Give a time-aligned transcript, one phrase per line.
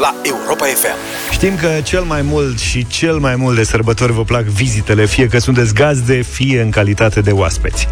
[0.00, 0.96] la Europa FM.
[1.32, 5.26] Știm că cel mai mult și cel mai mult de sărbători vă plac vizitele, fie
[5.26, 7.88] că sunteți gazde, fie în calitate de oaspeți.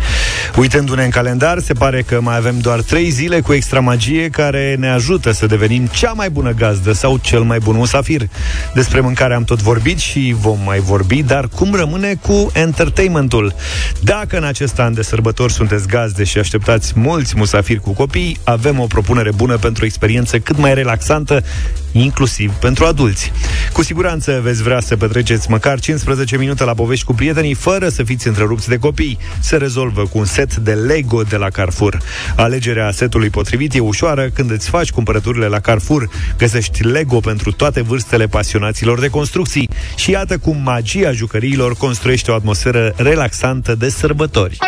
[0.56, 4.76] Uitându-ne în calendar, se pare că mai avem doar trei zile cu extra magie care
[4.78, 8.22] ne ajută să devenim cea mai bună gazdă sau cel mai bun musafir.
[8.74, 13.54] Despre mâncare am tot vorbit și vom mai vorbi, dar cum rămâne cu entertainmentul?
[14.00, 18.78] Dacă în acest an de sărbători sunteți gazde și așteptați mulți musafiri cu copii, avem
[18.78, 21.42] o propunere bună pentru o experiență cât mai relaxantă,
[21.92, 23.32] inclusiv pentru adulți.
[23.72, 28.02] Cu siguranță veți vrea să petreceți măcar 15 minute la povești cu prietenii fără să
[28.02, 29.18] fiți întrerupți de copii.
[29.40, 31.98] Se rezolvă cu un set de Lego de la Carrefour.
[32.36, 36.08] Alegerea setului potrivit e ușoară când îți faci cumpărăturile la Carrefour.
[36.38, 42.34] Găsești Lego pentru toate vârstele pasionaților de construcții și iată cum magia jucăriilor construiește o
[42.34, 44.58] atmosferă relaxantă de sărbători.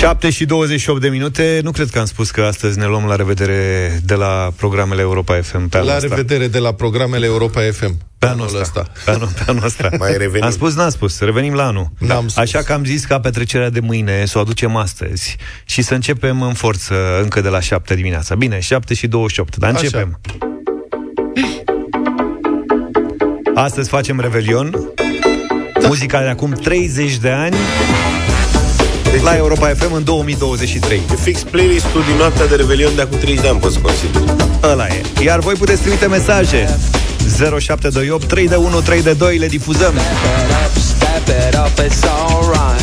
[0.00, 1.60] 7 și 28 de minute.
[1.62, 5.40] Nu cred că am spus că astăzi ne luăm la revedere de la programele Europa
[5.40, 6.06] FM pe La asta.
[6.08, 7.96] revedere de la programele Europa FM.
[8.18, 8.92] Pe anul ăsta.
[9.04, 9.88] Pe anul, pe anul ăsta.
[9.98, 10.44] Mai revenim.
[10.44, 11.20] Am spus, n-am spus.
[11.20, 11.90] Revenim la anul.
[11.98, 12.36] N-am spus.
[12.36, 16.42] Așa că am zis ca petrecerea de mâine să o aducem astăzi și să începem
[16.42, 18.34] în forță încă de la 7 dimineața.
[18.34, 19.80] Bine, 7 și 28, dar Așa.
[19.82, 20.20] începem.
[23.54, 24.70] Astăzi facem Revelion.
[25.80, 25.86] Da.
[25.86, 27.56] Muzica de acum 30 de ani
[29.22, 31.00] la Europa FM în 2023.
[31.10, 34.22] E fix playlist-ul din noaptea de Revelion de acum 30 de ani, pot să consider.
[34.62, 35.02] Ăla e.
[35.24, 36.78] Iar voi puteți trimite mesaje
[37.58, 39.94] 0728 3 de 1 3 de 2 le difuzăm.
[40.74, 42.79] Step it up, it's alright.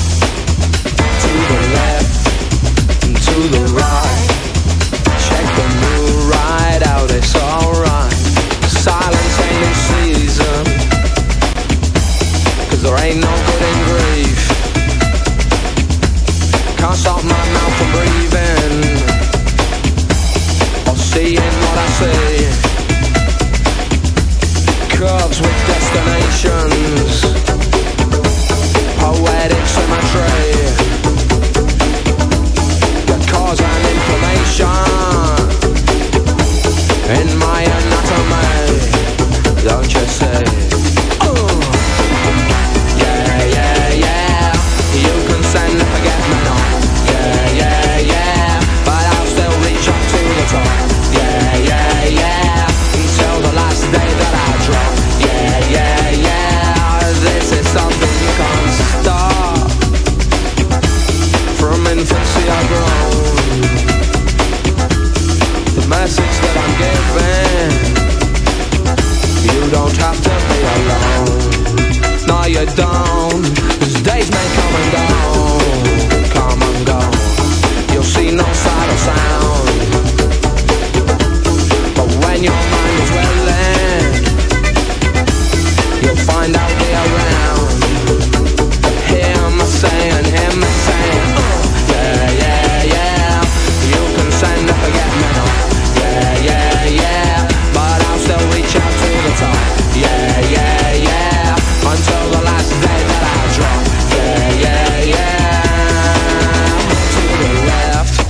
[21.18, 22.46] Or seeing what I see.
[24.98, 27.47] Curves with destinations
[72.78, 73.57] No,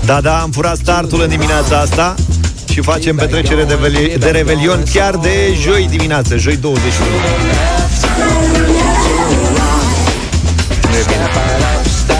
[0.08, 2.16] Da, da, am furat startul în dimineața asta
[2.72, 7.10] și facem petrecere de, veli- de revelion chiar de joi dimineață, joi 21.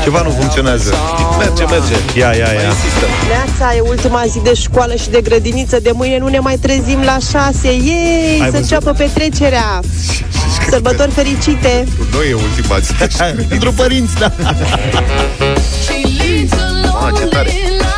[0.04, 0.94] Ceva nu funcționează.
[1.38, 1.94] Merge, merge.
[2.20, 2.74] Ia, ia, ia.
[3.28, 7.02] Neața, e ultima zi de școală și de grădiniță De mâine nu ne mai trezim
[7.06, 8.56] la șase Ei, să văzut?
[8.56, 9.80] înceapă petrecerea
[10.70, 12.94] Sărbători fericite Nu e ultima zi.
[13.48, 14.32] Pentru părinți, da.
[17.08, 17.97] She leads a Ah, ce tare.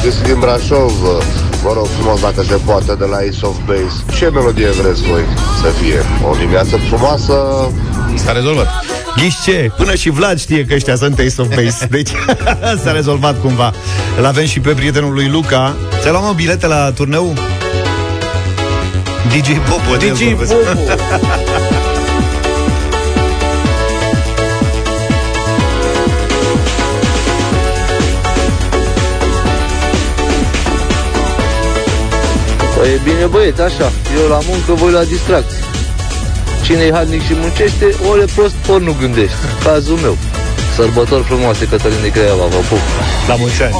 [0.00, 0.92] Cristi din Brașov.
[1.62, 4.16] Vă rog frumos, dacă se poate, de la Ace of Base.
[4.16, 5.24] Ce melodie vreți voi
[5.62, 5.98] să fie?
[6.30, 7.34] O dimineață frumoasă?
[8.14, 8.68] S-a rezolvat.
[9.16, 9.70] Ghiși ce?
[9.76, 12.10] Până și Vlad știe că ăștia sunt Ace of Base Deci
[12.82, 13.72] s-a rezolvat cumva
[14.18, 17.34] Îl avem și pe prietenul lui Luca Ți-ai luat mă bilete la turneu?
[19.28, 20.52] DJ Popo de DJ vorbesc.
[32.86, 35.62] e bine băieți, așa, eu la muncă, voi la distracție.
[36.64, 39.44] Cine-i harnic și muncește, ori e prost, ori nu gândește.
[39.64, 40.16] Cazul meu.
[40.76, 42.84] Sărbători frumoase, Cătălin de Craiova, vă pup.
[43.28, 43.74] La mulți ani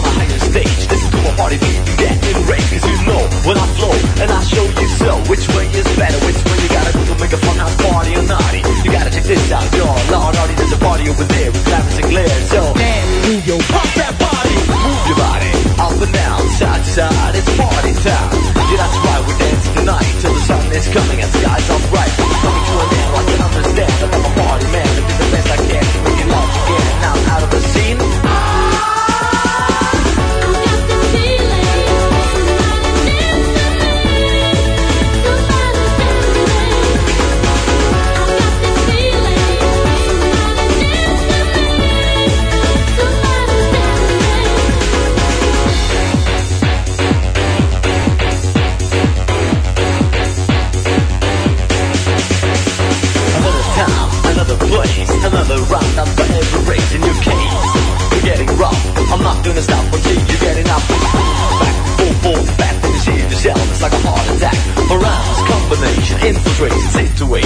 [18.74, 21.90] Yeah, that's why we dance tonight till the sun is coming and the skies are
[21.90, 22.23] bright.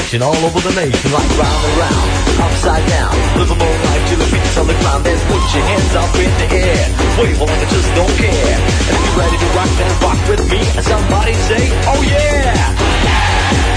[0.09, 2.09] Situation all over the nation, like round and round,
[2.41, 3.13] upside down.
[3.37, 6.15] Live a more life till the feet on the ground, then put your hands up
[6.17, 6.89] in the air.
[7.21, 8.57] Wave like I just don't care.
[8.89, 10.61] And if you're ready to rock, then rock with me.
[10.77, 11.61] And somebody say,
[11.93, 12.75] oh yeah!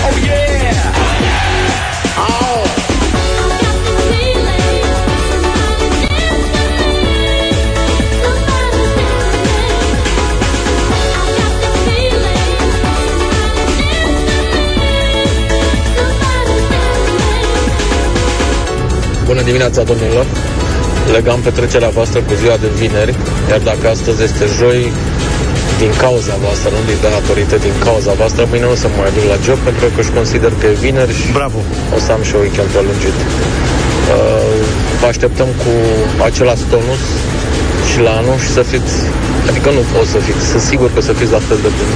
[0.07, 0.81] Oh yeah!
[2.17, 2.80] Oh!
[19.33, 20.25] Bună dimineața, domnilor!
[21.15, 23.13] Legam petrecerea voastră cu ziua de vineri,
[23.51, 24.81] iar dacă astăzi este joi,
[25.81, 29.11] din cauza voastră, nu din datorită, din cauza voastră, mâine nu o să mă mai
[29.15, 31.59] duc la job pentru că își consider că e vineri și Bravo.
[31.95, 33.17] o să am și o weekend prelungit.
[33.25, 34.55] Uh,
[35.01, 35.71] vă așteptăm cu
[36.29, 37.03] același tonus
[37.89, 38.95] și la anul și să fiți,
[39.49, 41.93] adică nu o să fiți, sunt sigur că o să fiți la fel de buni.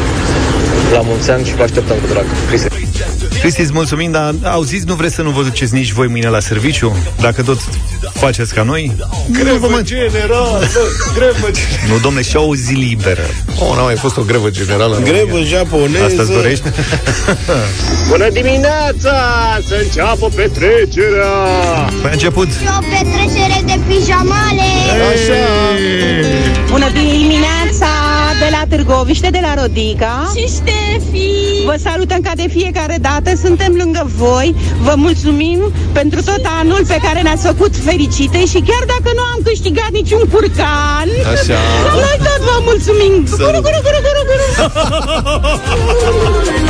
[0.95, 2.27] La mulți ani și vă așteptăm cu drag.
[2.49, 2.74] Cristi.
[3.39, 6.27] Cristi, îți mulțumim, dar au zis, nu vreți să nu vă duceți nici voi mâine
[6.29, 6.95] la serviciu?
[7.19, 7.57] Dacă tot
[8.13, 8.91] faceți ca noi?
[9.31, 10.59] Grevă generală,
[11.15, 11.49] grevă
[11.89, 13.25] Nu, domne, și o zi liberă.
[13.59, 15.57] Oh, n-a mai fost o grevă generală în Grevă România.
[15.57, 16.03] japoneză.
[16.03, 16.63] Asta-ți dorești?
[18.09, 19.15] Bună dimineața!
[19.67, 21.33] Să înceapă petrecerea!
[22.01, 22.47] Păi a început.
[22.51, 24.69] Și o petrecere de pijamale
[25.11, 25.41] Așa.
[26.69, 27.89] Bună dimineața
[28.39, 30.31] de la Târgoviște, de la Rodica.
[30.35, 30.95] Și Ștefi
[31.65, 36.97] Vă salutăm ca de fiecare dată, suntem lângă voi, vă mulțumim pentru tot anul pe
[37.01, 41.59] care ne-ați făcut fericite și chiar dacă nu am câștigat niciun curcan, Așa.
[41.93, 43.13] noi tot vă mulțumim.
[43.29, 44.45] Guru, guru, guru, guru, guru.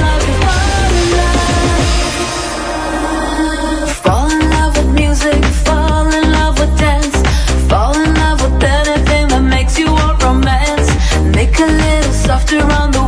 [11.60, 13.05] a little softer on the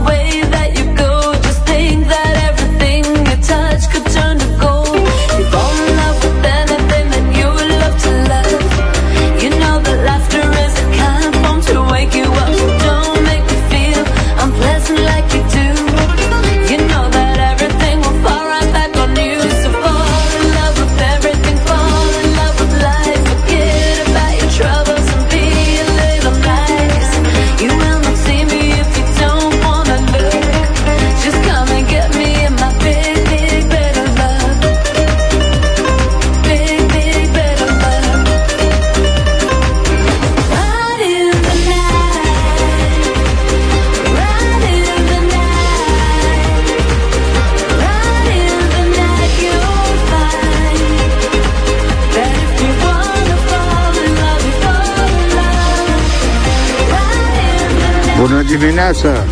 [58.57, 59.25] dimineața!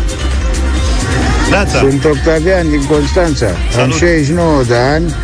[1.50, 1.78] Neața.
[1.78, 3.46] Sunt Octavian din Constanța.
[3.46, 3.94] Am Salut.
[3.94, 5.14] 69 de ani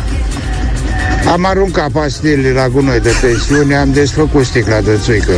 [1.31, 5.33] Am aruncat pastilele la gunoi de pensiune, am desfăcut sticla de țuică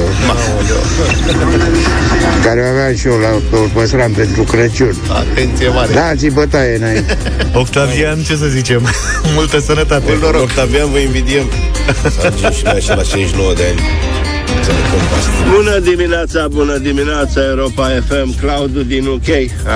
[2.45, 4.95] care o aveam și eu la o păstram pentru Crăciun.
[5.09, 5.93] Atenție mare.
[5.93, 7.17] Dați-i bătaie înainte.
[7.63, 8.81] Octavian, ce să zicem?
[9.35, 10.03] Multă sănătate.
[10.07, 10.41] Mult noroc.
[10.41, 11.49] Octavian, vă invidiem.
[12.19, 13.79] Să ajungem și noi așa la 69 de ani.
[14.47, 15.33] Să ne compastim.
[15.55, 19.27] Bună dimineața, bună dimineața, Europa FM, Claudiu din UK.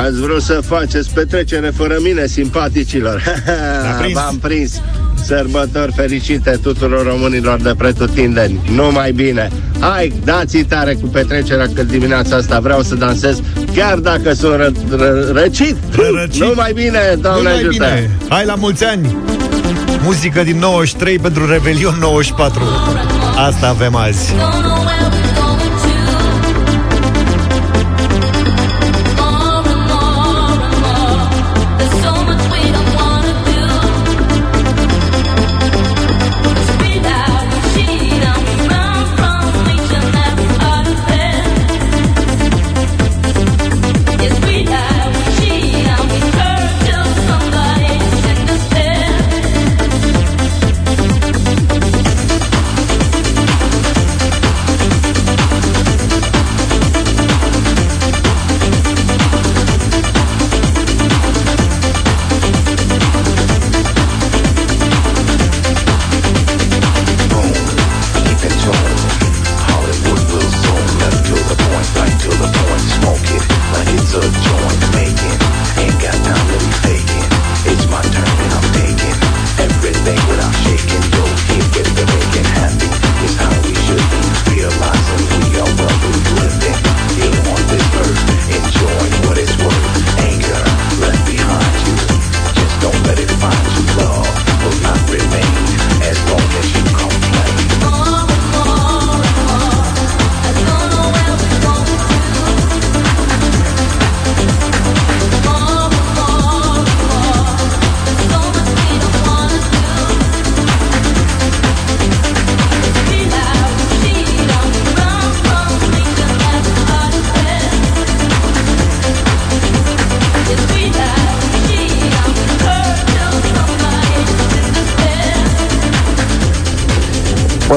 [0.06, 3.24] Ați vrut să faceți petrecere fără mine, simpaticilor.
[4.02, 4.14] prins.
[4.14, 4.82] V-am prins.
[5.26, 8.60] Sărbători fericite tuturor românilor de pretutindeni.
[8.76, 9.50] Numai bine.
[9.80, 13.42] Hai, dați tare cu petrecerea că dimineața asta vreau să dansez,
[13.76, 15.76] chiar dacă sunt ră- ră- răcit.
[16.22, 16.42] Răcit.
[16.44, 17.70] Numai bine, Doamne Numai ajută.
[17.70, 18.10] bine.
[18.30, 19.16] Hai la mulți ani!
[20.04, 22.64] Muzică din 93 pentru Revelion 94.
[23.36, 24.34] Asta avem azi.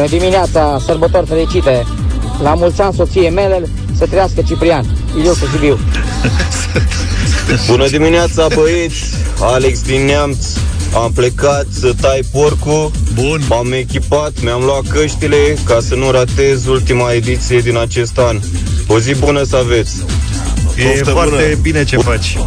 [0.03, 1.87] Bună dimineața, sărbători fericite!
[2.43, 3.69] La mulți ani soție mele,
[3.99, 4.85] să trăiască Ciprian,
[5.17, 5.79] Iliu cu Sibiu.
[7.67, 9.03] Bună dimineața, băieți!
[9.41, 10.47] Alex din Neamț.
[10.95, 12.91] Am plecat să tai porcul.
[13.15, 13.41] Bun.
[13.49, 18.39] M-am echipat, mi-am luat căștile ca să nu ratez ultima ediție din acest an.
[18.87, 19.93] O zi bună să aveți!
[20.77, 21.61] E Poftă foarte bună.
[21.63, 22.39] bine ce faci.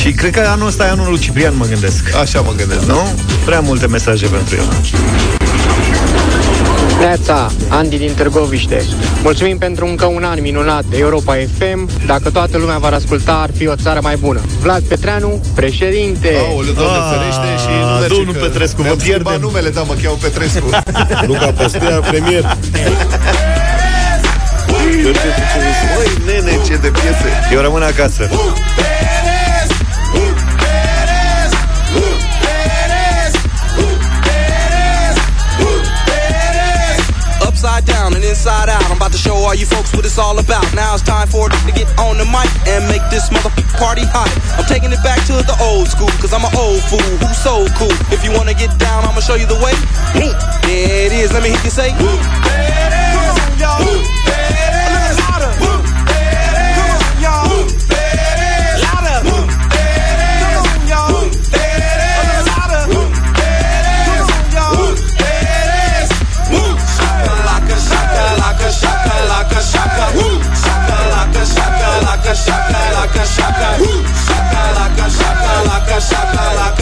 [0.00, 2.14] Și cred că anul ăsta e anul lui Ciprian, mă gândesc.
[2.20, 3.08] Așa mă gândesc, Nu?
[3.44, 4.64] Prea multe mesaje pentru el.
[6.98, 8.82] Neața, Andy din Târgoviște.
[9.22, 11.88] Mulțumim pentru încă un an minunat de Europa FM.
[12.06, 14.40] Dacă toată lumea va asculta, ar fi o țară mai bună.
[14.60, 16.36] Vlad Petreanu, președinte.
[16.48, 19.40] Aoleu, Doamne Ah, ferește și nu merge domnul că Petrescu, mi-am vă schimbat pierdem.
[19.46, 20.68] numele, da, mă cheamă Petrescu.
[21.30, 22.56] Luca Păstea, premier.
[25.96, 27.28] Măi, nene, ce de piese.
[27.52, 28.28] Eu rămân acasă.
[38.06, 38.84] Down and inside out.
[38.86, 40.62] I'm about to show all you folks what it's all about.
[40.74, 44.06] Now it's time for it to get on the mic and make this mother party
[44.06, 44.30] hot.
[44.58, 47.66] I'm taking it back to the old school, cause I'm an old fool who's so
[47.74, 47.94] cool.
[48.14, 49.74] If you wanna get down, I'ma show you the way.
[50.14, 51.90] There it is, let me hear you say.
[51.90, 53.82] Come on, y'all.
[53.82, 54.25] A little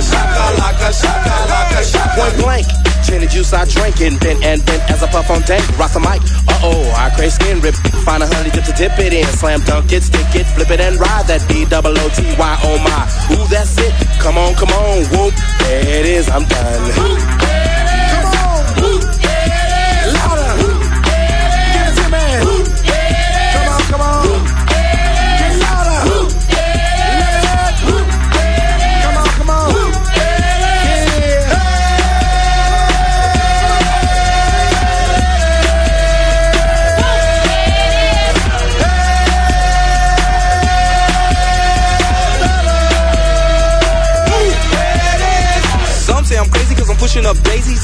[0.00, 2.66] Shakalaka, shakalaka, blank.
[3.04, 5.62] Gin juice I drink and bent and bent as I puff on dank.
[5.78, 6.20] Rock the mic.
[6.48, 7.74] Uh oh, I crave skin rip.
[8.04, 9.26] Find a honey dip to dip it in.
[9.26, 12.58] Slam dunk it, stick it, flip it and ride that D double O T Y.
[12.64, 13.36] Oh my.
[13.36, 13.92] Ooh, that's it.
[14.18, 15.04] Come on, come on.
[15.12, 15.34] Whoop.
[15.60, 16.28] There it is.
[16.28, 17.73] I'm done.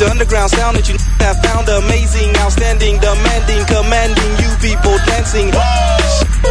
[0.00, 5.52] The underground sound that you have found amazing, outstanding, demanding, commanding you people dancing.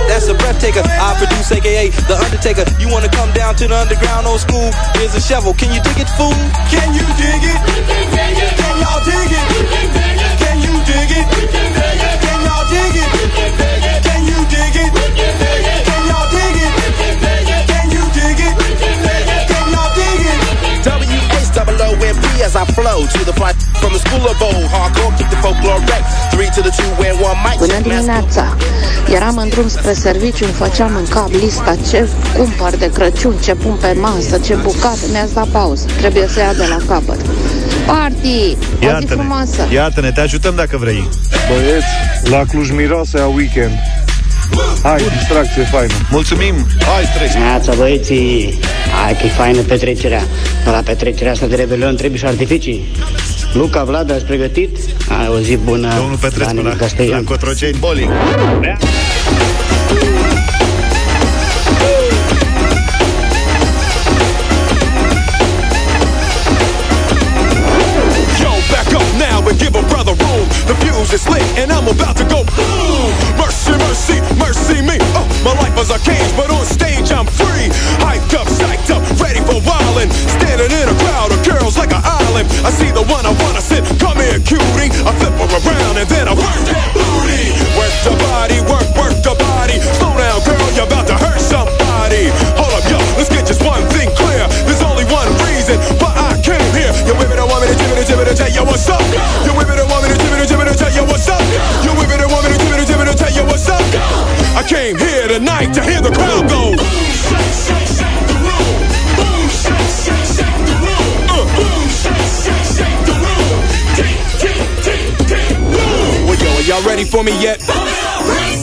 [0.06, 0.86] That's a breath taker.
[0.86, 2.62] I produce, aka the Undertaker.
[2.78, 4.70] You wanna come down to the underground old school?
[4.94, 5.58] Here's a shovel.
[5.58, 6.38] Can you dig it, fool?
[6.70, 7.60] Can you dig it?
[8.54, 9.46] Can y'all dig it?
[10.38, 11.26] Can you dig it?
[12.22, 13.10] Can y'all dig it?
[14.06, 15.79] Can you dig it?
[22.50, 23.52] As I flow to the fly
[23.82, 24.66] from the school of old.
[24.74, 26.04] Hardcore, keep the folklore wreck.
[26.34, 27.58] Three to the two and one mic.
[27.58, 28.58] Bună dimineața!
[29.16, 33.54] Eram în drum spre serviciu, îmi făceam în cap lista ce cumpăr de Crăciun, ce
[33.56, 35.06] pun pe masă, ce bucate.
[35.12, 35.86] Mi-ați dat pauză.
[35.98, 37.20] Trebuie să ia de la capăt.
[37.86, 38.42] Party!
[38.52, 39.68] O zi Iată-ne, frumoasă!
[39.74, 41.10] iată-ne, te ajutăm dacă vrei.
[41.48, 41.86] Băieți,
[42.24, 43.72] la Cluj miroase a weekend.
[44.84, 45.94] Hai, distracție faină.
[46.12, 46.54] Mulțumim!
[46.80, 47.32] Hai, treci.
[47.32, 48.60] Neața, băieții,
[49.04, 50.24] hai că e faină petrecerea.
[50.66, 52.86] Dar la petrecerea asta de rebelion trebuie și artificii.
[53.54, 54.78] Luca, Vlad, ați pregătit?
[55.20, 55.94] Ai o zi bună.
[55.98, 57.24] Domnul Petrescu Dani la, Castellan.
[57.24, 57.78] la Cotroceni.
[57.80, 58.02] Boli.
[58.02, 58.10] Yo,
[71.10, 72.46] Fuse is lit and I'm about to go.
[73.38, 74.98] Mercy, mercy, mercy me.
[75.18, 77.70] Oh, my life was a cage, but on stage I'm free.
[78.04, 80.12] Hyped up, psyched up, ready for wildin'.
[80.38, 82.50] Standing in a crowd of girls like an island.
[82.62, 82.99] I see the
[104.70, 106.70] came here tonight to hear the crowd go.
[106.70, 108.38] Boom, shake, shake, shake the.
[109.18, 110.76] Boom, shake, shake, shake the.
[111.26, 113.50] Uh, boom, shake, shake, shake the boom.
[116.28, 117.64] Well, yo, are y'all ready for me yet?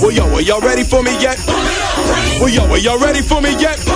[0.01, 1.42] Well, yo, are y'all ready for me yet?
[2.38, 3.96] Well, yo, are y'all ready for me yet?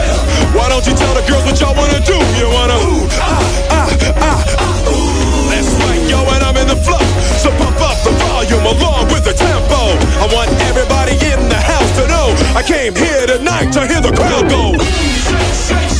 [0.53, 2.17] Why don't you tell the girls what y'all wanna do?
[2.39, 3.39] You wanna ooh, ah,
[3.71, 5.49] ah, ah, ah, ooh.
[5.49, 6.99] That's right, yo, and I'm in the flow.
[7.39, 9.95] So pump up the volume along with the tempo.
[10.19, 14.11] I want everybody in the house to know I came here tonight to hear the
[14.11, 14.75] crowd go.
[14.77, 15.90] Shake, shake,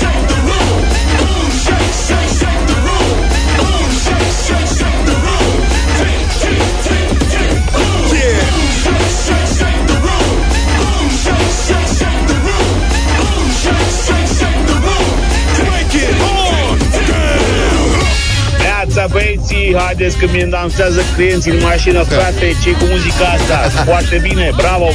[19.51, 23.83] băieții, haideți că mi dansează clienții în mașină Frate, ce cu muzica asta?
[23.83, 24.87] Foarte bine, bravo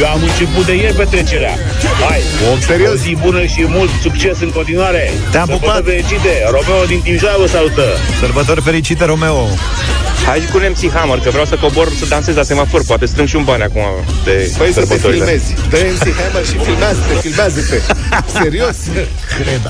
[0.00, 1.54] Eu am început de ieri petrecerea
[2.08, 2.20] Hai,
[2.52, 2.92] Om serios.
[2.92, 5.84] o zi bună și mult succes în continuare Te-am Sărbători pupat.
[5.84, 7.82] fericite, Romeo din Timișoara vă salută
[8.20, 9.46] Sărbători fericite, Romeo!
[10.26, 12.84] Hai cu MC Hammer, că vreau să cobor să dansez la semafor.
[12.86, 13.82] Poate strâng și un bani acum
[14.24, 15.24] de Păi să te sărbătorile.
[15.24, 15.54] filmezi.
[15.70, 17.78] Dă MC Hammer și filmează-te, filmează-te.
[18.42, 18.76] Serios?
[19.38, 19.62] Cred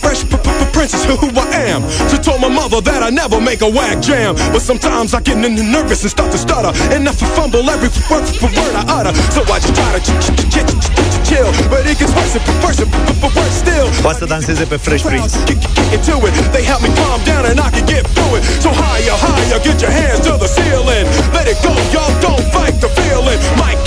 [0.00, 1.28] Fresh p- p- p- princess who
[1.60, 1.82] I am.
[2.10, 4.32] She told my mother that I never make a whack jam.
[4.52, 6.72] But sometimes I get n- n- nervous and start to stutter.
[6.94, 9.12] And I f- fumble every f- word, f- word I utter.
[9.34, 11.48] So I just try to ch- ch- ch- ch- ch- ch- chill.
[11.72, 13.86] But it gets worse and worse and f- f- worse still.
[14.04, 15.32] Poate să danseze pe Fresh Prince.
[15.48, 16.34] Get, get, get into it.
[16.54, 18.42] They help me calm down and I can get through it.
[18.64, 21.04] So higher, higher, get your hands to the ceiling.
[21.36, 23.38] Let it go, y'all don't fight the feeling.
[23.62, 23.80] Might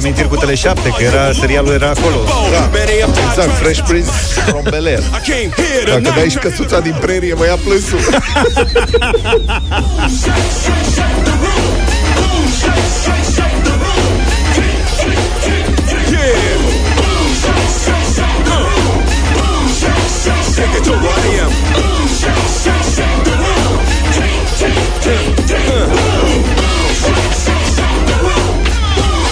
[0.00, 2.16] amintiri cu Tele7, că era, serialul era acolo.
[2.50, 2.70] Da.
[3.28, 4.10] Exact, Fresh Prince
[4.48, 4.98] from Bel Air.
[4.98, 6.30] I came here Dacă dai tonight.
[6.30, 7.98] și căsuța din prerie, mă ia plânsul.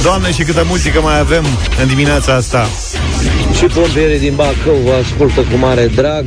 [0.09, 1.45] Doamne, și câtă muzică mai avem
[1.81, 2.67] în dimineața asta.
[3.57, 6.25] Și pompierii din Bacău vă ascultă cu mare drag.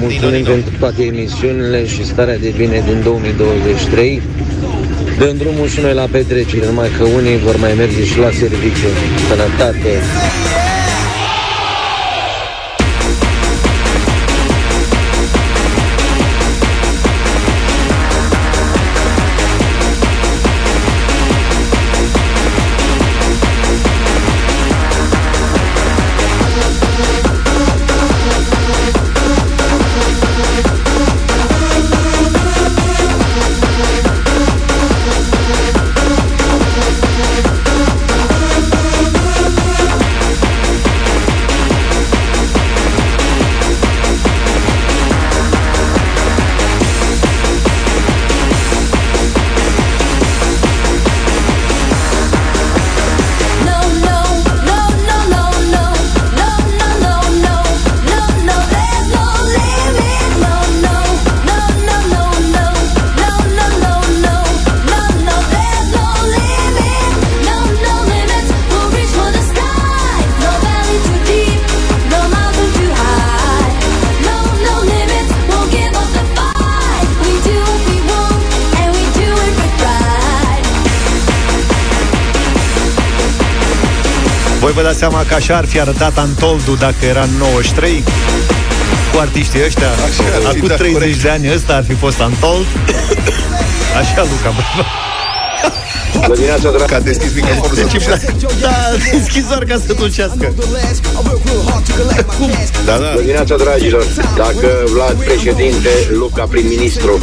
[0.00, 4.22] Mulțumim pentru toate emisiunile și starea de bine din 2023.
[5.18, 8.88] Dăm drumul și noi la petrecere, numai că unii vor mai merge și la serviciu.
[9.28, 9.92] Sănătate!
[84.72, 88.04] Voi vă dați seama că așa ar fi arătat Antoldu dacă era în 93
[89.12, 89.88] cu artiștii ăștia.
[89.88, 91.22] Așa ar fi, Acum da, 30 corect.
[91.22, 92.66] de ani ăsta ar fi fost Antold.
[94.00, 94.82] Așa, Luca, bravo.
[96.20, 96.88] Bună dimineața, drag.
[96.88, 98.76] Ca deschis microfonul să Deci, da,
[99.18, 100.54] deschis doar ca să ducească.
[102.38, 102.50] Cum?
[102.84, 102.96] Da, da.
[102.96, 104.04] Bună dimineața, dragilor!
[104.36, 107.18] Dacă Vlad președinte, Luca prim-ministru,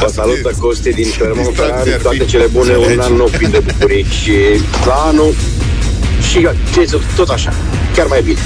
[0.00, 4.06] vă salută Costi din Fermont Ferrari, toate cele bune, un an nou plin de bucurii
[4.22, 4.34] și
[4.86, 5.34] la anul
[6.34, 7.52] și ce, tot așa,
[7.94, 8.38] chiar mai bine.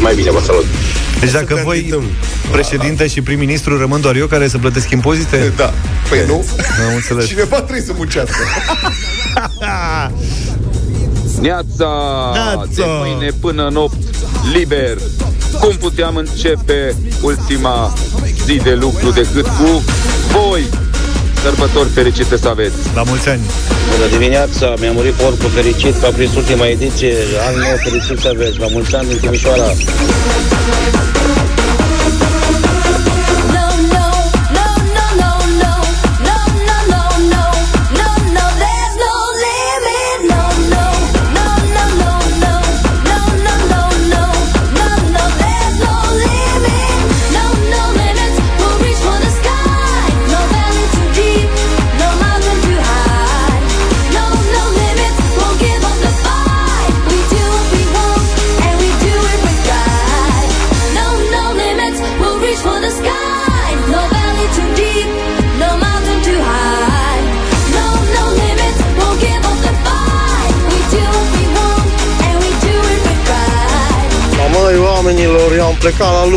[0.00, 0.64] Mai bine, vă salut!
[1.20, 2.02] Deci dacă voi,
[2.50, 5.52] președinte și prim-ministru, rămân doar eu care să plătesc impozite?
[5.56, 5.72] Da.
[6.08, 6.44] Păi nu?
[6.88, 7.26] Am înțeles.
[7.26, 8.36] Cineva trebuie să muncească.
[11.40, 11.88] Neața,
[12.74, 13.94] de mâine până în 8,
[14.52, 14.98] liber.
[15.60, 17.92] Cum puteam începe ultima
[18.44, 19.84] zi de lucru decât cu
[20.32, 20.64] voi?
[21.42, 22.76] Sărbători fericite să aveți!
[22.94, 23.40] La mulți ani!
[23.90, 27.14] Bună dimineața, mi-a murit porcul fericit, v-a prins ultima ediție,
[27.48, 29.68] an nou fericit să aveți, la mulți ani din Timișoara.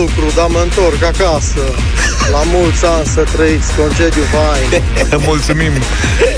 [0.05, 1.63] Lucru, dar mă întorc acasă.
[2.31, 4.83] La mulți ani să trăiți concediu fain.
[5.29, 5.71] Mulțumim!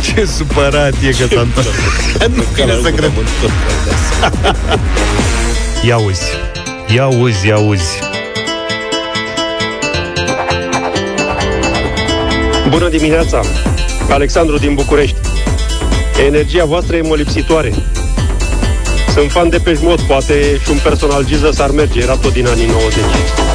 [0.01, 1.67] Ce supărat e că s-a întors.
[2.35, 3.11] Nu vine să cred.
[5.81, 6.27] Ia uzi.
[6.95, 7.99] Ia uzi, ia uzi.
[12.69, 13.39] Bună dimineața!
[14.09, 15.17] Alexandru din București.
[16.25, 17.73] Energia voastră e molipsitoare.
[19.13, 22.47] Sunt fan de pe mod, poate și un personal Jesus ar merge, era tot din
[22.47, 23.46] anii 90.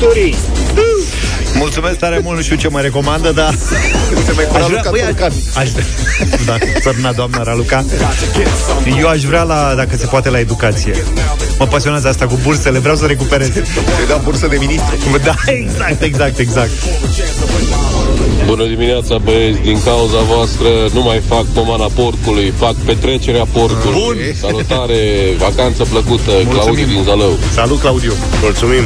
[0.00, 0.34] Ministrul culturii.
[1.54, 3.54] Mulțumesc tare mult, nu știu ce mai recomandă, dar...
[4.24, 5.02] Se mai Aș vrea, băi,
[5.54, 5.70] aș,
[6.46, 7.84] da, sărna doamna Raluca.
[8.98, 11.04] Eu aș vrea, la, dacă se poate, la educație.
[11.58, 13.48] Mă pasionează asta cu bursele, vreau să recuperez.
[13.48, 13.62] Te
[14.08, 14.96] da bursă de ministru.
[15.24, 16.70] Da, exact, exact, exact.
[18.46, 19.60] Bună dimineața, băieți!
[19.60, 24.00] Din cauza voastră nu mai fac pomana porcului, fac petrecerea porcului.
[24.00, 24.16] Bun.
[24.40, 25.00] Salutare,
[25.38, 26.58] vacanță plăcută, Mulțumim.
[26.60, 27.38] Claudiu din Zalău.
[27.54, 28.12] Salut, Claudiu!
[28.42, 28.84] Mulțumim!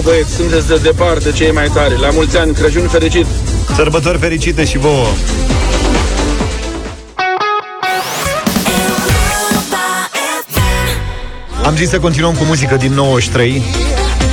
[0.00, 2.00] Băieți, sunteți de departe cei mai tari.
[2.00, 3.26] La mulți ani, Crăciun fericit!
[3.76, 5.06] Sărbători fericite și vouă!
[11.64, 13.62] Am zis să continuăm cu muzică din 93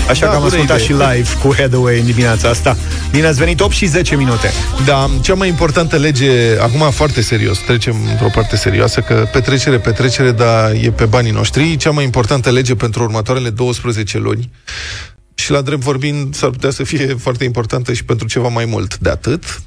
[0.10, 0.88] Așa Da, că am bună ascultat idee.
[0.88, 2.78] și live cu Headaway în dimineața asta
[3.12, 4.52] Bine ați venit 8 și 10 minute
[4.86, 10.32] Da, cea mai importantă lege, acum foarte serios, trecem într-o parte serioasă, că petrecere, petrecere,
[10.32, 11.76] dar e pe banii noștri.
[11.78, 14.50] Cea mai importantă lege pentru următoarele 12 luni
[15.46, 18.98] și la drept vorbind s-ar putea să fie foarte importantă și pentru ceva mai mult
[18.98, 19.62] de atât.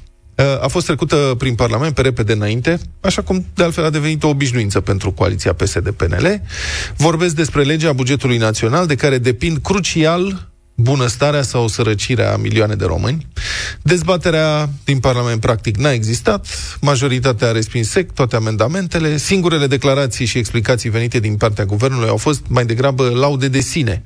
[0.61, 4.27] A fost trecută prin Parlament pe repede înainte, așa cum de altfel a devenit o
[4.27, 6.41] obișnuință pentru coaliția PSD-PNL.
[6.97, 12.85] Vorbesc despre legea bugetului național, de care depind crucial bunăstarea sau sărăcirea a milioane de
[12.85, 13.27] români.
[13.81, 16.47] Dezbaterea din Parlament practic n-a existat,
[16.81, 22.17] majoritatea a respins sec toate amendamentele, singurele declarații și explicații venite din partea guvernului au
[22.17, 24.03] fost mai degrabă laude de sine.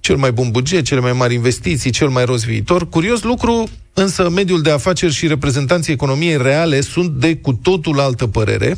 [0.00, 2.88] Cel mai bun buget, cele mai mari investiții, cel mai rost viitor.
[2.88, 8.26] Curios lucru, însă mediul de afaceri și reprezentanții economiei reale sunt de cu totul altă
[8.26, 8.76] părere.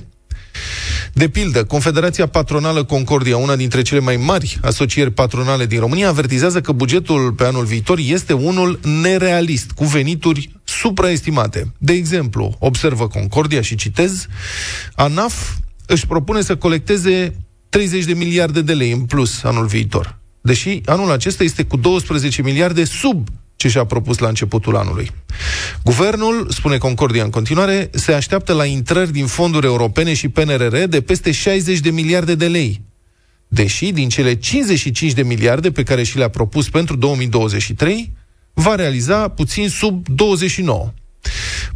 [1.13, 6.61] De pildă, Confederația Patronală Concordia, una dintre cele mai mari asocieri patronale din România, avertizează
[6.61, 11.73] că bugetul pe anul viitor este unul nerealist, cu venituri supraestimate.
[11.79, 14.27] De exemplu, observă Concordia și citez,
[14.95, 17.35] ANAF își propune să colecteze
[17.69, 22.43] 30 de miliarde de lei în plus anul viitor, deși anul acesta este cu 12
[22.43, 25.11] miliarde sub ce și-a propus la începutul anului.
[25.85, 31.01] Guvernul, spune Concordia în continuare, se așteaptă la intrări din fonduri europene și PNRR de
[31.01, 32.81] peste 60 de miliarde de lei.
[33.49, 38.13] Deși din cele 55 de miliarde pe care și le-a propus pentru 2023,
[38.53, 40.93] va realiza puțin sub 29.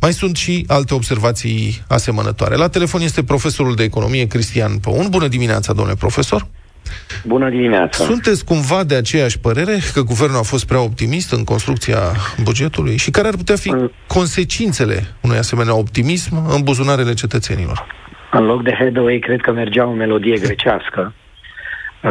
[0.01, 2.57] Mai sunt și alte observații asemănătoare.
[2.57, 5.09] La telefon este profesorul de economie Cristian Păun.
[5.09, 6.49] Bună dimineața, domnule profesor!
[7.25, 8.05] Bună dimineața!
[8.05, 11.99] Sunteți cumva de aceeași părere că guvernul a fost prea optimist în construcția
[12.43, 13.75] bugetului și care ar putea fi
[14.07, 17.87] consecințele unui asemenea optimism în buzunarele cetățenilor?
[18.33, 21.15] În loc de Hathaway, cred că mergea o melodie grecească.
[22.03, 22.11] Uh,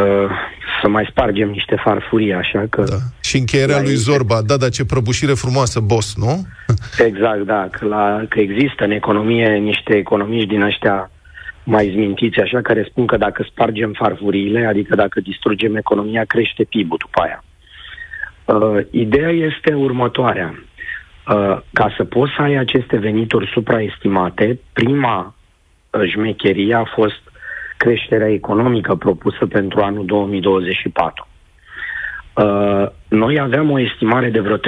[0.82, 2.84] să mai spargem niște farfurii, așa că...
[2.84, 2.96] Da.
[3.22, 6.48] Și încheierea lui Zorba, da, dar ce prăbușire frumoasă, boss, nu?
[6.98, 11.12] Exact, da, că, la, că există în economie niște economiști din ăștia
[11.69, 16.97] mai zmintiți, așa, care spun că dacă spargem farfuriile, adică dacă distrugem economia, crește PIB-ul
[16.97, 17.43] după aia.
[18.45, 20.49] Uh, ideea este următoarea.
[20.53, 25.36] Uh, ca să poți să ai aceste venituri supraestimate, prima
[25.89, 27.21] uh, șmecherie a fost
[27.77, 31.27] creșterea economică propusă pentru anul 2024.
[32.34, 34.62] Uh, noi aveam o estimare de vreo 3,5%,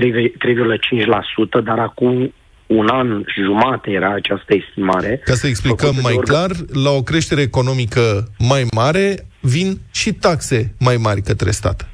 [1.63, 2.33] dar acum
[2.77, 5.21] un an și jumate era această estimare.
[5.23, 6.49] Ca să explicăm mai clar,
[6.83, 8.03] la o creștere economică
[8.39, 11.89] mai mare vin și taxe mai mari către stat.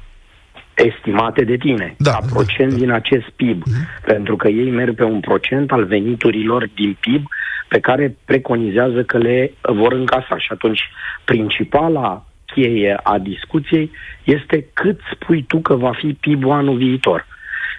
[0.74, 4.04] estimate de tine, da, ca procent da, din acest PIB, uh-huh.
[4.04, 7.24] pentru că ei merg pe un procent al veniturilor din PIB
[7.68, 10.38] pe care preconizează că le vor încasa.
[10.38, 10.80] Și atunci,
[11.24, 13.90] principala cheie a discuției
[14.24, 17.26] este cât spui tu că va fi PIB-ul anul viitor.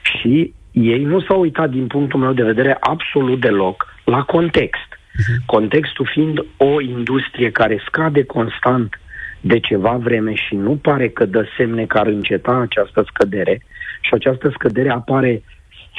[0.03, 4.87] Și ei nu s-au uitat, din punctul meu de vedere, absolut deloc la context.
[4.89, 5.45] Uh-huh.
[5.45, 8.99] Contextul fiind o industrie care scade constant
[9.41, 13.61] de ceva vreme și nu pare că dă semne că ar înceta această scădere
[14.01, 15.43] și această scădere apare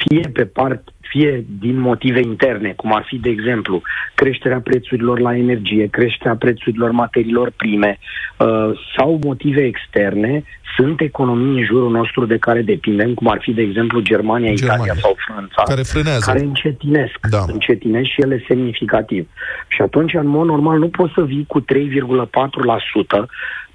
[0.07, 3.81] fie pe part, fie din motive interne, cum ar fi, de exemplu,
[4.15, 7.97] creșterea prețurilor la energie, creșterea prețurilor materiilor prime,
[8.37, 10.43] uh, sau motive externe,
[10.75, 14.83] sunt economii în jurul nostru de care depindem, cum ar fi, de exemplu, Germania, Germania.
[14.83, 16.31] Italia sau Franța, care frânează.
[16.31, 17.43] care încetinesc, da.
[17.47, 19.27] încetinesc și ele semnificativ.
[19.67, 21.65] Și atunci, în mod normal, nu poți să vii cu 3,4%,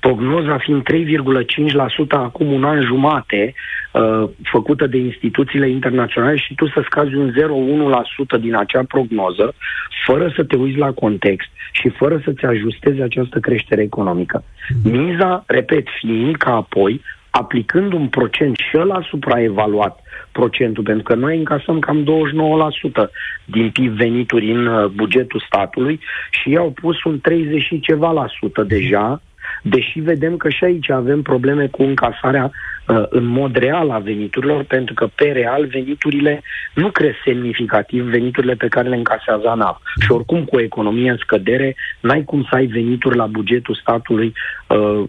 [0.07, 3.55] prognoza fiind 3,5% acum un an jumate,
[3.93, 9.55] uh, făcută de instituțiile internaționale și tu să scazi un 0,1% din acea prognoză,
[10.07, 14.45] fără să te uiți la context și fără să-ți ajustezi această creștere economică.
[14.85, 20.01] Miza, repet, fiind ca apoi, aplicând un procent și ăla supraevaluat,
[20.33, 22.07] procentul, pentru că noi încasăm cam 29%
[23.45, 28.11] din PIB venituri în uh, bugetul statului și ei au pus un 30 și ceva
[28.11, 29.21] la sută deja,
[29.63, 32.51] deși vedem că și aici avem probleme cu încasarea
[32.87, 36.43] uh, în mod real a veniturilor, pentru că pe real veniturile
[36.75, 39.81] nu cresc semnificativ veniturile pe care le încasează ANAF.
[40.01, 44.33] Și oricum cu o economie în scădere, n-ai cum să ai venituri la bugetul statului
[44.69, 45.05] uh,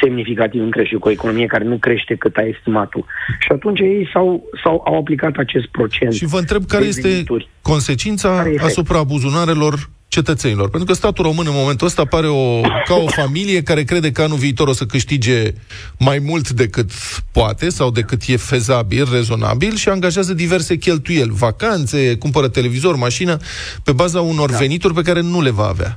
[0.00, 3.06] semnificativ în crește, cu o economie care nu crește cât ai estimat tu.
[3.40, 6.12] Și atunci ei s-au, s-au au aplicat acest procent.
[6.12, 7.48] Și vă întreb care este venituri.
[7.62, 8.64] consecința Care este?
[8.64, 9.74] asupra buzunarelor
[10.16, 10.68] cetățenilor.
[10.68, 14.22] Pentru că statul român în momentul ăsta pare o, ca o familie care crede că
[14.22, 15.38] anul viitor o să câștige
[15.98, 16.90] mai mult decât
[17.32, 23.36] poate sau decât e fezabil, rezonabil și angajează diverse cheltuieli, vacanțe, cumpără televizor, mașină,
[23.84, 24.56] pe baza unor da.
[24.56, 25.92] venituri pe care nu le va avea.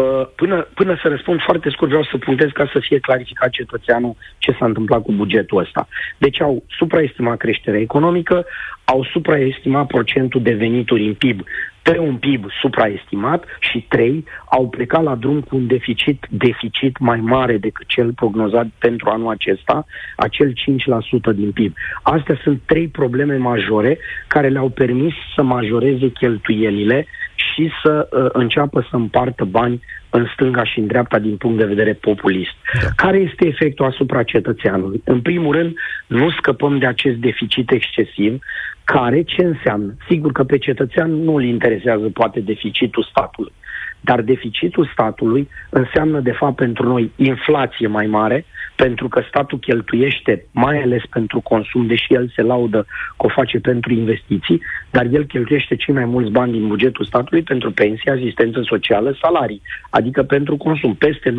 [0.00, 4.16] Uh, Până, până să răspund foarte scurt, vreau să punctez ca să fie clarificat cetățeanul
[4.38, 5.88] ce s-a întâmplat cu bugetul ăsta.
[6.18, 8.44] Deci au supraestimat creșterea economică,
[8.84, 11.40] au supraestimat procentul de venituri în PIB
[11.84, 17.20] pe un PIB supraestimat și trei au plecat la drum cu un deficit, deficit mai
[17.20, 21.74] mare decât cel prognozat pentru anul acesta, acel 5% din PIB.
[22.02, 27.06] Astea sunt trei probleme majore care le-au permis să majoreze cheltuielile
[27.54, 31.64] și să uh, înceapă să împartă bani în stânga și în dreapta din punct de
[31.64, 32.54] vedere populist.
[32.82, 32.88] Da.
[32.96, 35.02] Care este efectul asupra cetățeanului?
[35.04, 35.74] În primul rând,
[36.06, 38.42] nu scăpăm de acest deficit excesiv,
[38.84, 39.94] care ce înseamnă?
[40.08, 43.52] Sigur că pe cetățean nu îl interesează poate deficitul statului,
[44.00, 48.44] dar deficitul statului înseamnă de fapt pentru noi inflație mai mare,
[48.76, 53.58] pentru că statul cheltuiește mai ales pentru consum, deși el se laudă că o face
[53.58, 54.60] pentru investiții,
[54.90, 59.62] dar el cheltuiește cei mai mulți bani din bugetul statului pentru pensie, asistență socială, salarii,
[59.90, 60.94] adică pentru consum.
[60.94, 61.34] Peste 90%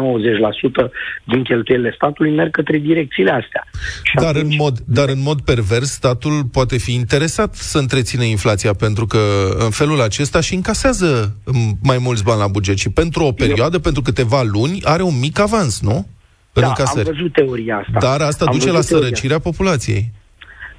[1.24, 3.67] din cheltuielile statului merg către direcțiile astea.
[4.04, 8.74] Și Dar în, mod, dar în mod pervers, statul poate fi interesat să întrețină inflația,
[8.74, 9.19] pentru că
[9.58, 11.36] în felul acesta și încasează
[11.84, 15.39] mai mulți bani la buget și pentru o perioadă, pentru câteva luni, are un mic
[15.39, 16.06] avans, nu?
[16.58, 17.08] În Da, încasări.
[17.08, 18.00] am văzut teoria asta.
[18.00, 19.08] Dar asta Am duce la văzut teoria.
[19.08, 20.04] sărăcirea populației.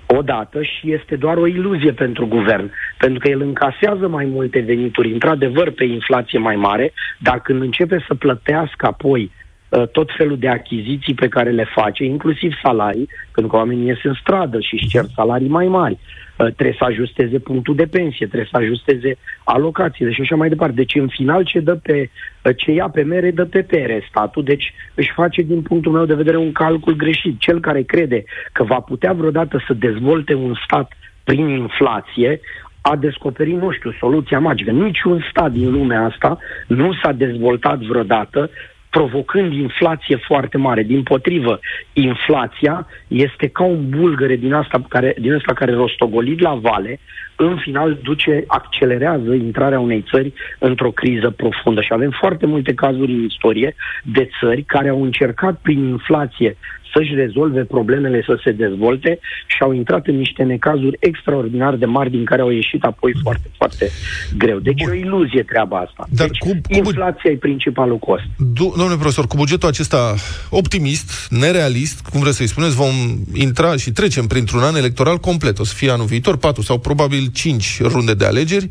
[0.07, 5.13] odată și este doar o iluzie pentru guvern, pentru că el încasează mai multe venituri,
[5.13, 9.31] într-adevăr, pe inflație mai mare, dar când începe să plătească apoi
[9.69, 13.99] uh, tot felul de achiziții pe care le face, inclusiv salarii, pentru că oamenii ies
[14.03, 18.27] în stradă și își cer salarii mai mari, uh, trebuie să ajusteze punctul de pensie,
[18.27, 20.75] trebuie să ajusteze alocațiile și așa mai departe.
[20.75, 22.11] Deci, în final, ce, dă pe,
[22.45, 26.05] uh, ce ia pe mere, dă pe pere statul, deci își face, din punctul meu
[26.05, 27.39] de vedere, un calcul greșit.
[27.39, 30.93] Cel care crede că va putea vreodată să dezvolte un stat
[31.25, 32.41] prin inflație,
[32.81, 34.71] a descoperit, nu știu, soluția magică.
[34.71, 38.51] Niciun stat din lumea asta nu s-a dezvoltat vreodată
[38.91, 40.83] provocând inflație foarte mare.
[40.83, 41.61] Din potrivă,
[41.93, 47.01] inflația este ca un bulgăre din asta care, din asta care rostogolit la vale,
[47.37, 51.81] în final duce, accelerează intrarea unei țări într-o criză profundă.
[51.81, 56.57] Și avem foarte multe cazuri în istorie de țări care au încercat prin inflație
[56.97, 62.11] să-și rezolve problemele, să se dezvolte și au intrat în niște necazuri extraordinar de mari
[62.11, 63.91] din care au ieșit apoi foarte, foarte
[64.39, 64.59] greu.
[64.59, 66.07] Deci e o iluzie treaba asta.
[66.11, 68.25] Dar deci cu- cu- inflația e principalul cost.
[68.37, 70.15] Du- domnule profesor, cu bugetul acesta
[70.51, 72.95] optimist, nerealist, cum vreți să-i spuneți, vom
[73.35, 75.59] intra și trecem printr-un an electoral complet.
[75.59, 78.69] O să fie anul viitor, patru sau probabil cinci runde de alegeri.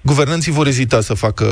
[0.00, 1.46] Guvernanții vor ezita să facă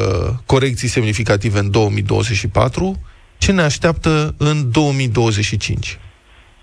[0.47, 3.01] corecții semnificative în 2024.
[3.39, 5.99] Ce ne așteaptă în 2025?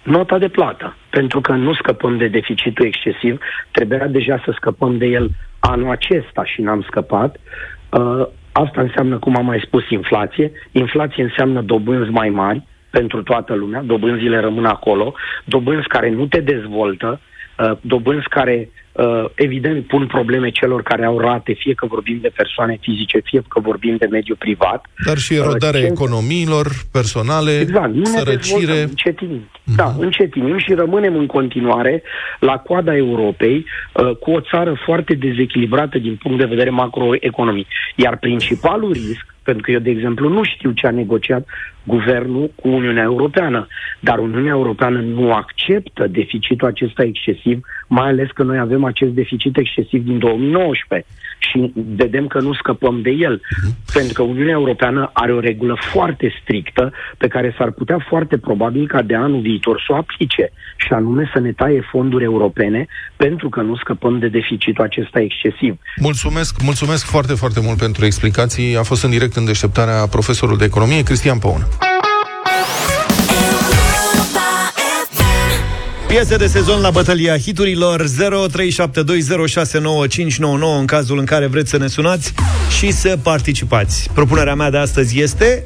[0.04, 3.40] Nota de plată, pentru că nu scăpăm de deficitul excesiv,
[3.72, 5.30] trebuia deja să scăpăm de el
[5.60, 7.40] anul acesta și n-am scăpat.
[7.90, 10.52] Uh, asta înseamnă, cum am mai spus, inflație.
[10.72, 15.14] Inflație înseamnă dobânzi mai mari pentru toată lumea, dobânzile rămân acolo,
[15.46, 17.20] dobânzi care nu te dezvoltă,
[17.60, 18.83] uh, dobânzi care uh,
[19.36, 23.60] evident pun probleme celor care au rate, fie că vorbim de persoane fizice, fie că
[23.60, 24.86] vorbim de mediul privat.
[25.06, 28.82] Dar și erodarea Uh, ce- economiilor personale, Exact, nu ne dezvoltăm, sărăcire.
[28.82, 29.50] încetinim.
[29.76, 32.04] Da, încetinim și rămânem în continuare
[32.40, 37.68] la coada Europei uh, cu o țară foarte dezechilibrată din punct de vedere macroeconomic.
[37.96, 41.48] Iar principalul risc, pentru că eu, de exemplu, nu știu ce a negociat
[41.84, 43.68] guvernul cu Uniunea Europeană,
[44.00, 47.60] dar Uniunea Europeană nu acceptă deficitul acesta excesiv,
[48.00, 53.02] mai ales că noi avem acest deficit excesiv din 2019 și vedem că nu scăpăm
[53.02, 53.42] de el,
[53.94, 58.88] pentru că Uniunea Europeană are o regulă foarte strictă pe care s-ar putea foarte probabil
[58.88, 62.86] ca de anul viitor să o aplice și anume să ne taie fonduri europene
[63.16, 65.80] pentru că nu scăpăm de deficitul acesta excesiv.
[66.02, 68.78] Mulțumesc, mulțumesc foarte, foarte mult pentru explicații.
[68.78, 71.62] A fost în direct în deșteptarea profesorul de economie, Cristian Păun.
[76.14, 78.08] Piese de sezon la bătălia hiturilor 0372069599
[80.80, 82.34] în cazul în care vreți să ne sunați
[82.78, 84.10] și să participați.
[84.14, 85.64] Propunerea mea de astăzi este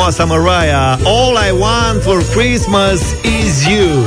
[0.00, 4.04] frumoasa Mariah All I want for Christmas is you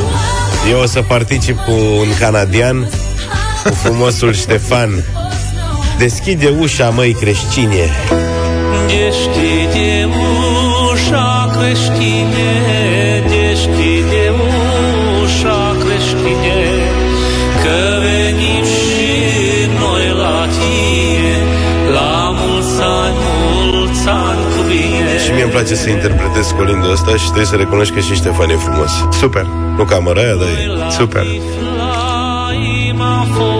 [0.69, 2.89] Eu o să particip cu un canadian,
[3.63, 5.03] cu frumosul Ștefan.
[5.97, 7.89] Deschide ușa, măi, creștine.
[8.87, 10.09] Deschide
[10.91, 12.49] ușa creștine,
[13.27, 14.31] deschide
[15.23, 15.72] ușa
[25.43, 28.55] mie îmi place să interpretez colindul ăsta și trebuie să recunoști că și Ștefan e
[28.55, 28.91] frumos.
[29.19, 29.45] Super.
[29.77, 30.91] Nu ca Măraia, dar e.
[30.91, 31.25] Super.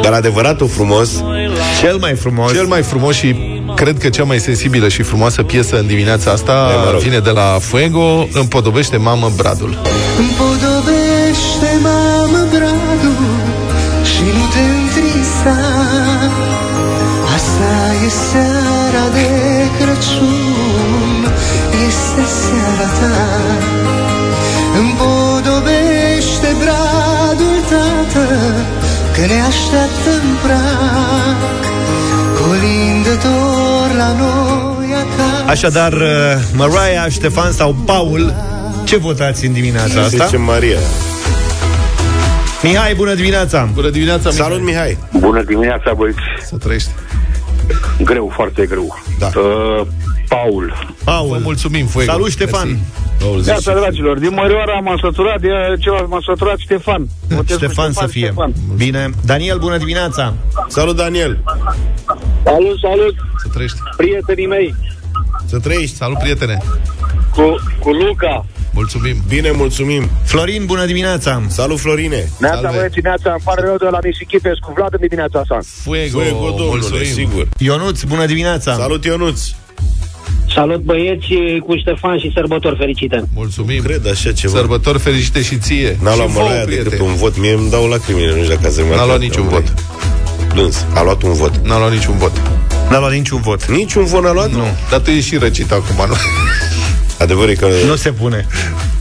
[0.01, 1.09] Dar adevăratul frumos,
[1.79, 2.51] Cel mai frumos.
[2.51, 3.35] Cel mai frumos și
[3.75, 6.53] cred că cea mai sensibilă și frumoasă piesă în dimineața asta
[6.85, 7.01] mă rog.
[7.01, 9.77] vine de la Fuego, împodobește mamă Bradul.
[10.19, 13.15] Împodobește, mamă, bradul
[14.11, 15.57] Și nu te întrista
[17.35, 17.71] Asta
[18.05, 19.27] e seara de
[19.77, 20.32] Crăciun
[22.15, 23.15] Este seara ta
[24.79, 28.25] Împodobește bradul, tată
[29.13, 31.37] Că ne așteaptă în prag
[32.41, 36.01] Colindător la noi acasă Așadar, uh,
[36.55, 38.33] Mariah, Ștefan sau Paul,
[38.83, 40.25] ce votați în dimineața asta?
[40.25, 40.77] Zice Maria.
[42.63, 43.69] Mihai, bună dimineața!
[43.73, 44.97] Bună dimineața, Salut, Mihai!
[45.19, 46.17] Bună dimineața, băieți.
[46.45, 46.89] Să trăiești.
[48.03, 48.97] Greu, foarte greu.
[49.19, 49.25] Da.
[49.35, 49.85] Uh,
[50.27, 50.73] Paul.
[51.03, 51.27] Paul.
[51.27, 52.11] Vă mulțumim, Fuego.
[52.11, 52.67] Salut, Ștefan!
[52.67, 52.83] Mersi.
[53.19, 53.49] Paul zice.
[53.51, 55.47] Iată, dragilor, din Mărioara m-a săturat, de
[55.79, 57.07] celălalt m-a săturat Ștefan.
[57.27, 58.25] Votez cu Ștefan să fie.
[58.25, 58.53] Ștefan.
[58.75, 59.09] Bine.
[59.25, 60.33] Daniel, bună dimineața!
[60.67, 61.43] Salut, Daniel!
[62.43, 63.77] Salut, salut, Să trăiești.
[63.97, 64.75] prietenii mei,
[65.45, 65.95] Să trăiești!
[65.95, 66.57] Salut, prietene.
[67.35, 68.45] cu, cu Luca.
[68.73, 69.15] Mulțumim.
[69.27, 70.09] Bine, mulțumim!
[70.23, 71.41] Florin, bună dimineața!
[71.47, 72.29] Salut, Florine!
[72.39, 72.77] Neața, Salve.
[72.77, 75.59] băieți, neața, îmi pare rău de la Nisichipes cu Vlad în dimineața asta.
[75.83, 77.03] Fuego, Fuego, domnule, mulțumim.
[77.13, 77.47] sigur!
[77.57, 78.73] Ionuț, bună dimineața!
[78.73, 79.39] Salut, Ionuț!
[80.53, 81.27] Salut băieți
[81.65, 83.23] cu Ștefan și sărbători fericite.
[83.35, 83.81] Mulțumim.
[83.83, 84.57] Cred așa ceva.
[84.57, 85.97] Sărbători fericite și ție.
[86.01, 87.09] N-a și luat vouă, Măraia decât prieteni.
[87.09, 87.37] un vot.
[87.37, 88.99] Mie îmi dau lacrimile, nu știu dacă ați remarcat.
[88.99, 89.73] N-a luat niciun vot.
[90.53, 90.85] Plâns.
[90.93, 91.55] A luat un vot.
[91.67, 92.31] N-a luat niciun vot.
[92.89, 93.65] N-a luat niciun vot.
[93.65, 94.51] Niciun vot n-a luat?
[94.51, 94.63] Nu.
[94.89, 96.13] Dar tu ești și răcit acum, nu?
[97.17, 98.47] Adevărul e că Nu se pune.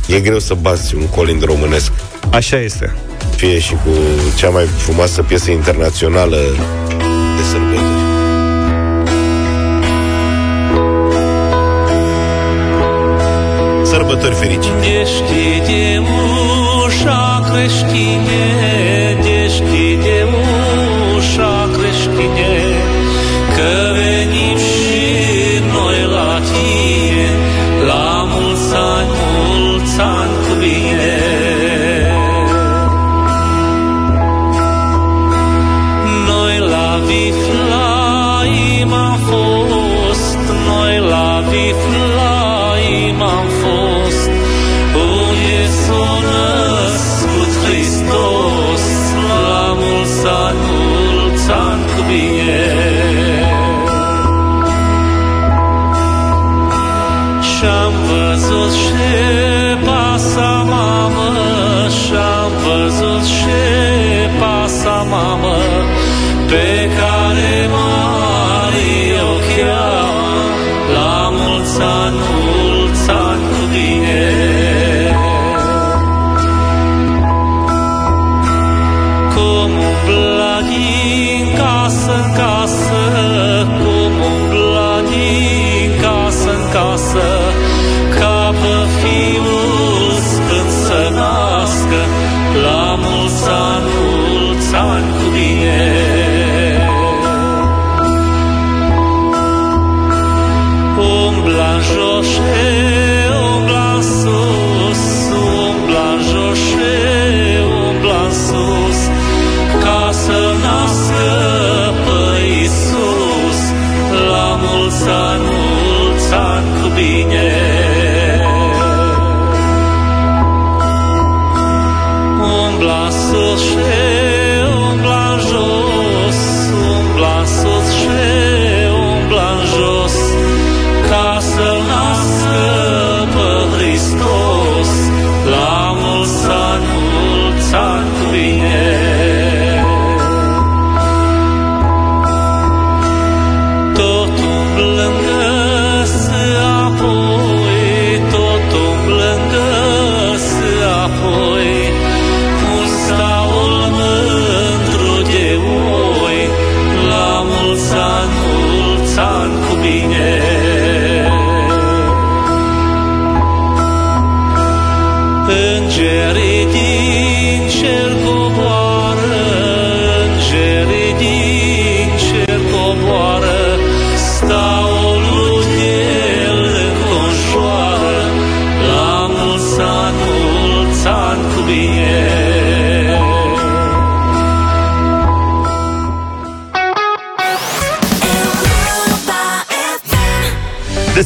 [0.06, 1.92] e greu să bați un colind românesc.
[2.30, 2.94] Așa este.
[3.36, 3.90] Fie și cu
[4.36, 6.36] cea mai frumoasă piesă internațională
[7.36, 8.00] de sărbători.
[13.84, 14.74] Sărbători fericite!
[14.80, 16.02] Deschide
[16.86, 18.44] ușa creștine,
[19.26, 20.26] deschide
[21.16, 22.50] ușa creștine,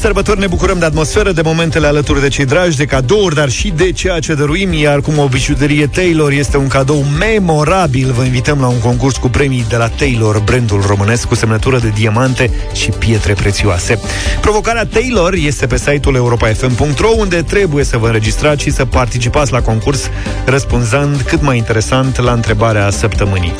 [0.06, 3.72] sărbători ne bucurăm de atmosferă, de momentele alături de cei dragi, de cadouri, dar și
[3.76, 8.60] de ceea ce dăruim, iar cum o bijuterie Taylor este un cadou memorabil, vă invităm
[8.60, 12.90] la un concurs cu premii de la Taylor, brandul românesc cu semnătură de diamante și
[12.90, 14.00] pietre prețioase.
[14.40, 19.62] Provocarea Taylor este pe site-ul europa.fm.ro, unde trebuie să vă înregistrați și să participați la
[19.62, 20.10] concurs,
[20.44, 23.54] răspunzând cât mai interesant la întrebarea săptămânii.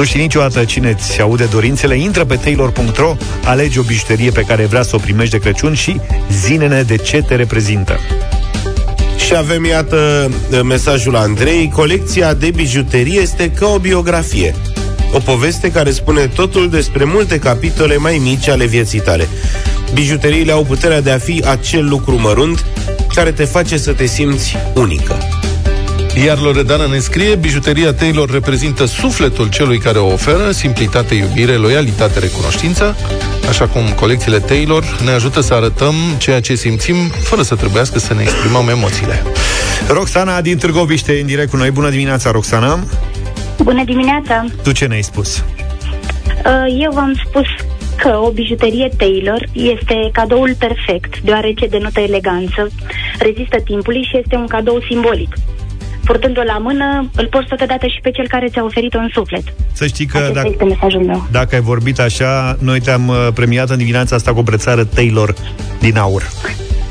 [0.00, 4.64] Nu știi niciodată cine ți aude dorințele, intră pe taylor.ro, alege o bijuterie pe care
[4.64, 6.00] vrea să o primești de Crăciun și
[6.32, 7.98] zine-ne de ce te reprezintă.
[9.26, 10.30] Și avem, iată,
[10.64, 11.70] mesajul Andrei.
[11.74, 14.54] Colecția de bijuterie este ca o biografie.
[15.12, 19.28] O poveste care spune totul despre multe capitole mai mici ale vieții tale.
[19.94, 22.64] Bijuteriile au puterea de a fi acel lucru mărunt
[23.14, 25.16] care te face să te simți unică.
[26.14, 32.18] Iar Loredana ne scrie, bijuteria Taylor reprezintă sufletul celui care o oferă, simplitate, iubire, loialitate,
[32.18, 32.96] recunoștință,
[33.48, 38.14] așa cum colecțiile Taylor ne ajută să arătăm ceea ce simțim, fără să trebuiască să
[38.14, 39.22] ne exprimăm emoțiile.
[39.88, 41.70] Roxana din Târgoviște în direct cu noi.
[41.70, 42.78] Bună dimineața, Roxana!
[43.62, 44.44] Bună dimineața!
[44.62, 45.36] Tu ce ne-ai spus?
[45.36, 47.46] Uh, Eu v-am spus
[47.96, 52.68] că o bijuterie Taylor este cadoul perfect, deoarece denotă eleganță,
[53.18, 55.34] rezistă timpului și este un cadou simbolic.
[56.04, 59.42] Purtând-o la mână, îl poți totodată și pe cel care ți-a oferit-o în suflet.
[59.72, 61.26] Să știi că Acesta dacă, este mesajul meu.
[61.30, 65.34] dacă ai vorbit așa, noi te-am uh, premiat în dimineața asta cu o brățară Taylor
[65.80, 66.22] din aur.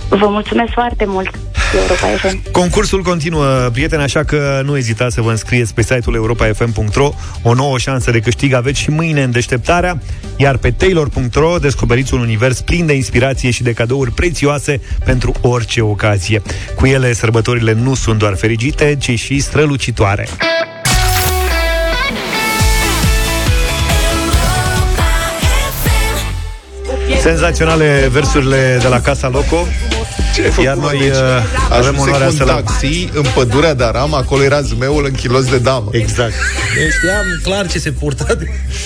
[0.10, 1.30] Vă mulțumesc foarte mult,
[1.74, 2.52] Europa FM.
[2.52, 7.10] Concursul continuă, prieteni, așa că nu ezitați să vă înscrieți pe site-ul europa.fm.ro
[7.42, 10.02] O nouă șansă de câștig aveți și mâine în deșteptarea,
[10.38, 15.82] iar pe taylor.ro descoperiți un univers plin de inspirație și de cadouri prețioase pentru orice
[15.82, 16.42] ocazie.
[16.76, 20.28] Cu ele, sărbătorile nu sunt doar fericite, ci și strălucitoare.
[27.22, 29.68] Senzaționale versurile de la Casa Loco.
[30.40, 31.18] Ce ai făcut, Iar noi deci, uh,
[31.70, 35.06] avem ajunsese onoarea cu să un le taxi în pădurea de Aram, acolo era zmeul
[35.06, 35.90] în kilos de damă.
[35.92, 36.34] Exact.
[36.78, 38.26] Deci știam clar ce se purta,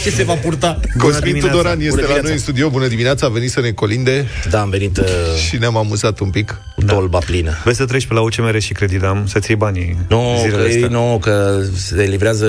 [0.04, 0.80] ce se va purta.
[0.97, 2.22] Cosmin Tudoran este Bună la dimineața.
[2.22, 2.70] noi în studio.
[2.70, 4.26] Bună dimineața, a venit să ne colinde.
[4.49, 5.06] Da, am venit uh,
[5.47, 6.58] și ne-am amuzat un pic.
[6.76, 7.58] cu tolba plină.
[7.64, 10.84] Vrei să treci pe la UCMR și Credidam să-ți iei banii Nu, zilele că, ei,
[10.84, 10.88] astea?
[10.99, 12.47] nu, că se livrează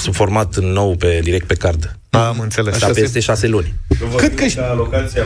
[0.00, 1.96] sub format nou pe direct pe card.
[2.18, 2.78] Am înțeles.
[2.78, 3.74] Dar peste șase luni.
[4.16, 5.22] Cât că alocația...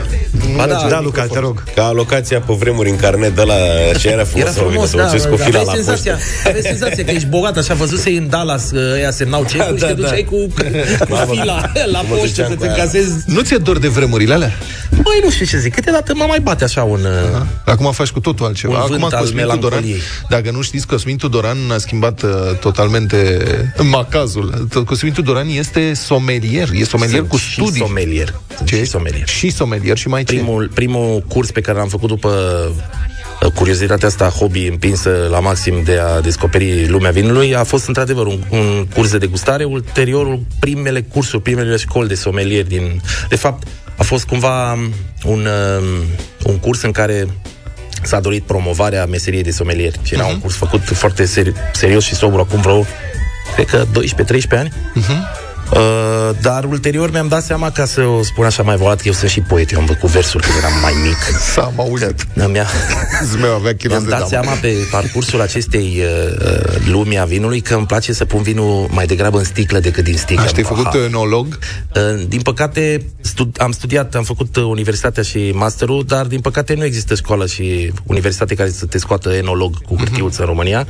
[0.55, 1.63] Ba da, Da, Luca, te rog.
[1.75, 3.53] Ca alocația pe vremuri în carnet de la
[3.99, 4.47] ce era frumos.
[4.55, 6.47] Era frumos, să da, duceți cu da, fila aveai la senzația, poștă.
[6.47, 9.87] aveai senzația că ești bogat, așa văzusei în Dallas, că ăia semnau cecul și Da,
[9.87, 10.01] te da.
[10.01, 10.53] duceai cu, cu
[11.09, 12.73] Mamă, fila la mă poștă duceam să cu te aia.
[12.73, 13.13] încasezi.
[13.25, 14.51] Nu ți-e dor de vremurile alea?
[14.89, 16.99] Băi, nu știu ce zic, câteodată mă mai bate așa un...
[17.33, 18.73] uh, Acum faci cu totul altceva.
[18.73, 20.01] Un Acum vânt al Cosmin Tudoran, melancoliei.
[20.29, 22.29] dacă nu știți, Cosmin Tudoran a schimbat uh,
[22.59, 23.37] totalmente
[23.91, 24.67] macazul.
[24.69, 27.79] T- Cosmin Tudoran este somelier, e somelier Sunt cu și studii.
[27.81, 28.39] somelier.
[28.65, 28.75] Ce?
[28.75, 29.27] Și somelier.
[29.27, 30.33] Și somelier și mai ce?
[30.33, 32.29] Primul, primul curs pe care l-am făcut după
[33.41, 38.25] uh, curiozitatea asta, hobby împinsă la maxim de a descoperi lumea vinului, a fost într-adevăr
[38.25, 43.01] un, un curs de degustare, ulterior primele cursuri, primele școli de somelier din...
[43.29, 43.67] De fapt,
[43.97, 45.47] a fost cumva um, un,
[45.79, 46.03] um,
[46.43, 47.27] un curs în care
[48.03, 49.93] s-a dorit promovarea meseriei de somelier.
[50.03, 52.85] Și era un curs făcut foarte seri- serios și sobru acum vreo,
[53.55, 54.71] cred că 12-13 ani.
[55.73, 59.13] Uh, dar ulterior mi-am dat seama, ca să o spun așa mai volat, că eu
[59.13, 61.39] sunt și poet, eu am făcut versuri când eram mai mic.
[61.53, 62.27] S-am auzit.
[62.47, 62.65] Mi-a,
[63.23, 64.43] Zmeu avea kilos mi-am de dat damă.
[64.43, 68.87] seama pe parcursul acestei uh, uh, lumi a vinului că îmi place să pun vinul
[68.91, 70.43] mai degrabă în sticlă decât din sticlă.
[70.43, 70.97] Așa, te-ai făcut Aha.
[71.05, 71.59] enolog?
[71.95, 76.73] Uh, Din păcate, stu- am studiat, am făcut uh, universitatea și masterul, dar din păcate
[76.73, 80.87] nu există școală și universitate care să te scoată enolog cu hârtiuță în România.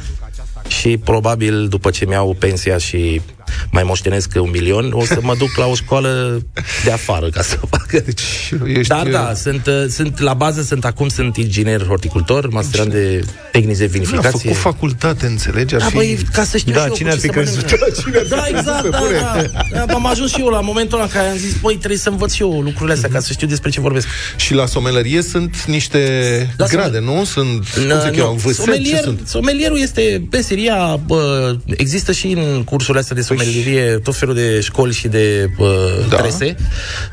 [0.67, 3.21] Și probabil după ce mi-au pensia și
[3.71, 6.41] mai moștenesc un milion, o să mă duc la o școală
[6.83, 7.99] de afară ca să facă.
[8.05, 8.21] Deci,
[8.65, 8.87] ești...
[8.87, 13.77] Dar da, sunt, uh, sunt la bază, sunt acum sunt inginer horticultor, masterand de tehnici
[13.77, 14.29] de A vinificație.
[14.29, 15.73] făcut facultate, înțelegi?
[15.75, 15.95] Ar Da, fi...
[15.95, 17.55] băi, ca să știu Da, și eu cine cu ar ce fi să crezut?
[18.05, 18.27] mănânc.
[18.29, 18.99] Da, exact, da,
[19.71, 19.93] da, da.
[19.93, 22.31] Am ajuns și eu la momentul ăla în care am zis, băi, trebuie să învăț
[22.33, 24.07] și eu lucrurile astea ca să știu despre ce vorbesc.
[24.35, 27.23] Și la somelărie sunt niște Da, grade, nu?
[27.25, 28.49] Sunt, cum Nu, se cheamă, vâsete?
[28.53, 29.21] Ce somelier, sunt?
[29.27, 34.93] somelierul este meseria, bă, există și în cursurile astea de somelierie tot felul de școli
[34.93, 36.15] și de bă, Da.
[36.17, 36.55] trese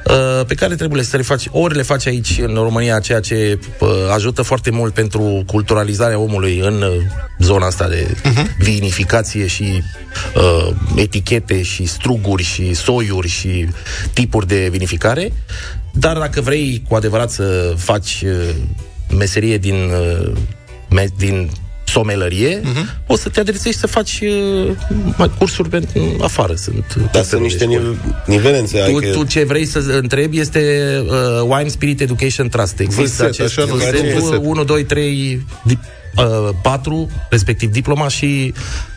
[0.07, 3.59] uh, pe care trebuie să le faci, ori le faci aici în România, ceea ce
[3.79, 6.97] bă, ajută foarte mult pentru culturalizarea omului în uh,
[7.39, 8.49] zona asta de Mhm.
[8.59, 9.83] vinificație și
[10.37, 13.67] uh, etichete și struguri și soiuri și
[14.13, 15.33] tipuri de vinificare.
[15.93, 18.55] Dar dacă vrei cu adevărat să faci uh,
[19.19, 20.33] meserie din, uh,
[20.89, 21.51] me- din
[21.87, 23.07] somelărie, uh-huh.
[23.07, 24.71] o să te adresezi și să faci uh,
[25.17, 25.83] mai cursuri pe
[26.21, 26.55] afară.
[26.55, 28.79] Sunt Dar sunt niște nive- nivelențe.
[28.79, 32.81] tu, adică- tu ce vrei să întrebi este uh, Wine Spirit Education Trust.
[32.81, 34.41] Există Vârset, acest așa numitul vârset.
[34.45, 35.47] 1, 2, 3,
[36.19, 38.55] uh, 4, respectiv diploma și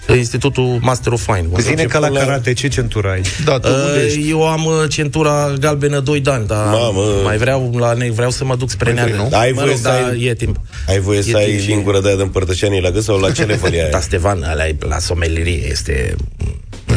[0.10, 1.48] uh, Institutul Master of Wine.
[1.60, 3.22] Zine ca la karate, ce centură ai?
[3.46, 4.20] Da, tu unde ești?
[4.20, 7.02] Uh, eu am uh, centura galbenă 2 ani, dar Mamă.
[7.24, 9.30] mai vreau la ne- vreau să mă duc spre Mai vrei, neagă.
[9.32, 9.38] nu?
[9.38, 10.60] Ai Mă voie rog, să dar ai- e timp.
[10.88, 13.20] Ai voie E să ai timp și- lingură de aia de împărtășanie la gât sau
[13.20, 16.16] la ce level e Da, Stevan, ăla e la somelierie, este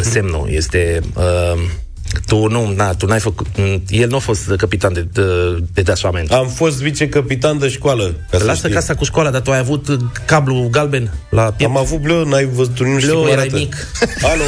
[0.00, 1.00] semnul, este...
[1.14, 1.60] Uh,
[2.26, 3.46] tu nu, na, tu n-ai făcut...
[3.88, 5.22] El nu a fost capitan de, de
[5.74, 6.32] detașament.
[6.32, 8.14] Am fost vicecapitan de școală.
[8.30, 8.70] Ca să Lasă știi.
[8.70, 9.96] casa cu școala, dar tu ai avut uh,
[10.26, 11.70] cablu galben la piept.
[11.72, 13.56] Am avut bleu, n-ai văzut, tu nu știi Bleu, cum erai arată.
[13.56, 13.76] mic.
[14.32, 14.42] Alo,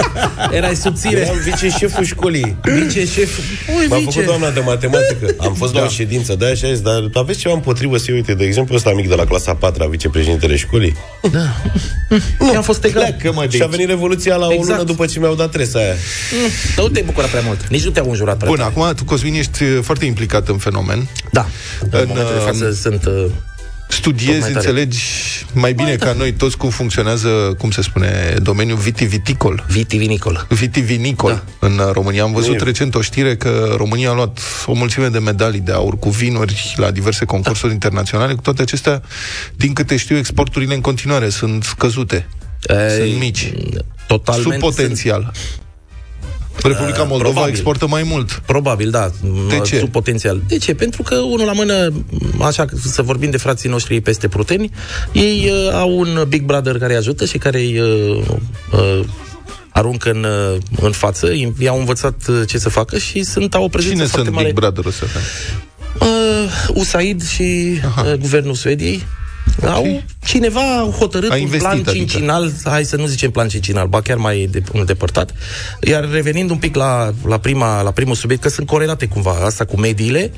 [0.56, 1.20] Erai subțire.
[1.20, 2.56] eram viceșeful școlii.
[2.62, 3.38] Vice șef.
[3.78, 4.10] Ui, M-a vice.
[4.10, 5.34] făcut doamna de matematică.
[5.46, 8.44] Am fost la o ședință de așa zis, dar aveți ceva împotrivă să uite, de
[8.44, 10.96] exemplu, ăsta mic de la clasa 4 vicepreședintele școlii?
[12.38, 12.56] Nu.
[12.56, 13.02] Am fost egal.
[13.02, 13.70] Pleacă, mă, de Și a aici.
[13.74, 14.70] venit revoluția la o Exact.
[14.70, 15.94] lună după ce mi-au dat tresa aia.
[16.76, 17.66] Nu te bucura prea mult.
[17.68, 18.70] Nici nu te-au înjurat prea Bun, tare.
[18.76, 21.08] acum tu, Cosmin, ești uh, foarte implicat în fenomen.
[21.32, 21.46] Da.
[21.80, 23.04] În În, momentul de uh, față sunt...
[23.06, 24.54] uh, Tot Studiezi, mai tare.
[24.68, 24.98] înțelegi
[25.52, 27.28] mai bine ca noi toți cum funcționează,
[27.58, 29.64] cum se spune, domeniul vitiviticol.
[29.68, 30.46] Vitivinicol.
[30.48, 31.66] Vitivinicol da.
[31.66, 32.22] în uh, România.
[32.22, 35.72] Am văzut E- recent o știre că România a luat o mulțime de medalii de
[35.72, 37.72] aur cu vinuri la diverse concursuri Da.
[37.74, 38.34] internaționale.
[38.34, 39.02] Cu toate acestea,
[39.56, 42.26] din câte știu, exporturile în continuare sunt scăzute.
[42.98, 43.52] Sunt mici.
[44.06, 44.50] Totalmente.
[44.50, 45.32] Sub potențial.
[46.62, 47.50] Republica Uh, Moldova probabil.
[47.54, 48.42] exportă mai mult.
[48.46, 49.10] Probabil, da.
[49.48, 49.78] De m- ce?
[49.78, 50.40] Sub potențial.
[50.48, 50.74] De ce?
[50.74, 51.88] Pentru că, unul la mână,
[52.36, 54.70] m, așa să vorbim de frații noștri peste pruteni,
[55.12, 58.22] ei uh, au un Big Brother care îi ajută și care îi uh,
[58.72, 59.00] uh,
[59.72, 63.64] aruncă în, uh, în față, i- i-au învățat uh, ce să facă și sunt, au
[63.64, 64.46] o prezență Cine foarte sunt mare.
[64.52, 65.06] Big Brother ăsta?
[66.00, 69.06] Uh, USAID și uh, guvernul Suediei okay.
[69.66, 71.90] Au cineva au hotărât A un investit, plan adică.
[71.90, 75.34] cincinal, hai să nu zicem plan cincinal, ba chiar mai de, îndepărtat.
[75.80, 79.64] Iar revenind un pic la, la, prima, la primul subiect, că sunt corelate cumva asta
[79.64, 80.32] cu mediile,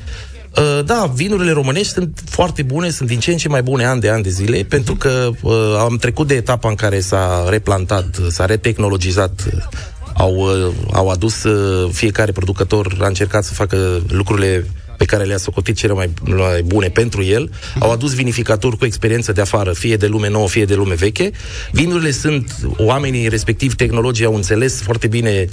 [0.57, 3.99] Uh, da, vinurile românești sunt foarte bune, sunt din ce în ce mai bune an
[3.99, 8.19] de an de zile, pentru că uh, am trecut de etapa în care s-a replantat,
[8.29, 9.63] s-a retehnologizat uh,
[10.13, 14.65] au, uh, au adus uh, fiecare producător a încercat să facă lucrurile
[15.03, 19.31] pe care le-a socotit cele mai, mai bune pentru el, au adus vinificatori cu experiență
[19.31, 21.31] de afară, fie de lume nouă, fie de lume veche.
[21.71, 25.47] Vinurile sunt, oamenii respectiv tehnologii au înțeles foarte bine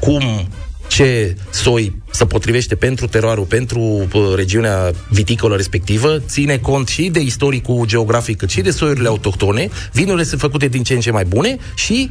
[0.00, 0.48] cum
[0.88, 7.20] ce soi se potrivește pentru teroarul, pentru uh, regiunea viticolă respectivă, ține cont și de
[7.20, 9.68] istoricul geografic, cât și de soiurile autohtone.
[9.92, 12.10] Vinurile sunt făcute din ce în ce mai bune și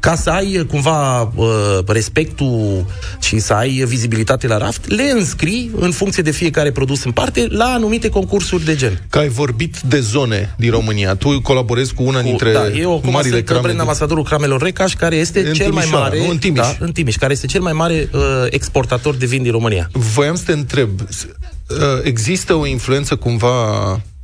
[0.00, 2.84] ca să ai cumva uh, respectul
[3.20, 7.46] și să ai vizibilitate la raft, le înscrii în funcție de fiecare produs în parte
[7.48, 9.02] la anumite concursuri de gen.
[9.10, 11.14] Că ai vorbit de zone din România.
[11.14, 13.60] Tu colaborezi cu una dintre da, eu acum marile sunt crame.
[13.60, 16.18] brand de- ambasadorul Cramelor Recaș, care este În cel mai Timișoara, mare...
[16.24, 16.30] nu?
[16.30, 16.60] În Timiș.
[16.60, 18.20] Da, în Timiș, care este cel mai mare uh,
[18.50, 19.88] exportator de vin din România.
[19.92, 21.26] Voiam să te întreb, s-
[21.68, 23.56] uh, există o influență cumva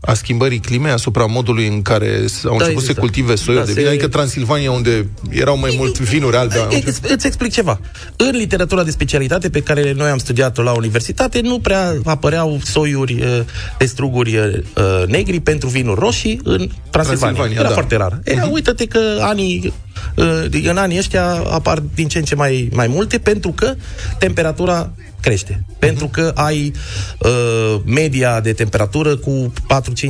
[0.07, 3.01] a schimbării climei asupra modului în care s- au Da, început să există.
[3.01, 3.83] cultive soiuri Da, de vin?
[3.83, 6.57] se- Adică Transilvania, unde erau mai mult vinuri albe.
[6.59, 7.81] au început- Îți, îți explic ceva.
[8.17, 13.13] În literatura de specialitate pe care noi am studiat-o la universitate, nu prea apăreau soiuri
[13.23, 13.41] uh,
[13.79, 14.63] de struguri uh,
[15.07, 16.91] negri pentru vinuri roșii în Transilvania.
[16.91, 17.75] Transilvania, Era da.
[17.75, 18.21] foarte rar.
[18.25, 19.73] E, uite-te că anii
[20.15, 23.75] uh, în anii ăștia apar din ce în ce mai, mai multe pentru că
[24.19, 24.93] temperatura
[25.25, 25.65] crește.
[25.79, 26.73] Pentru că ai
[27.19, 29.53] uh, media de temperatură cu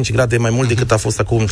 [0.06, 1.50] 4-5 grade mai mult decât a fost acum 50-60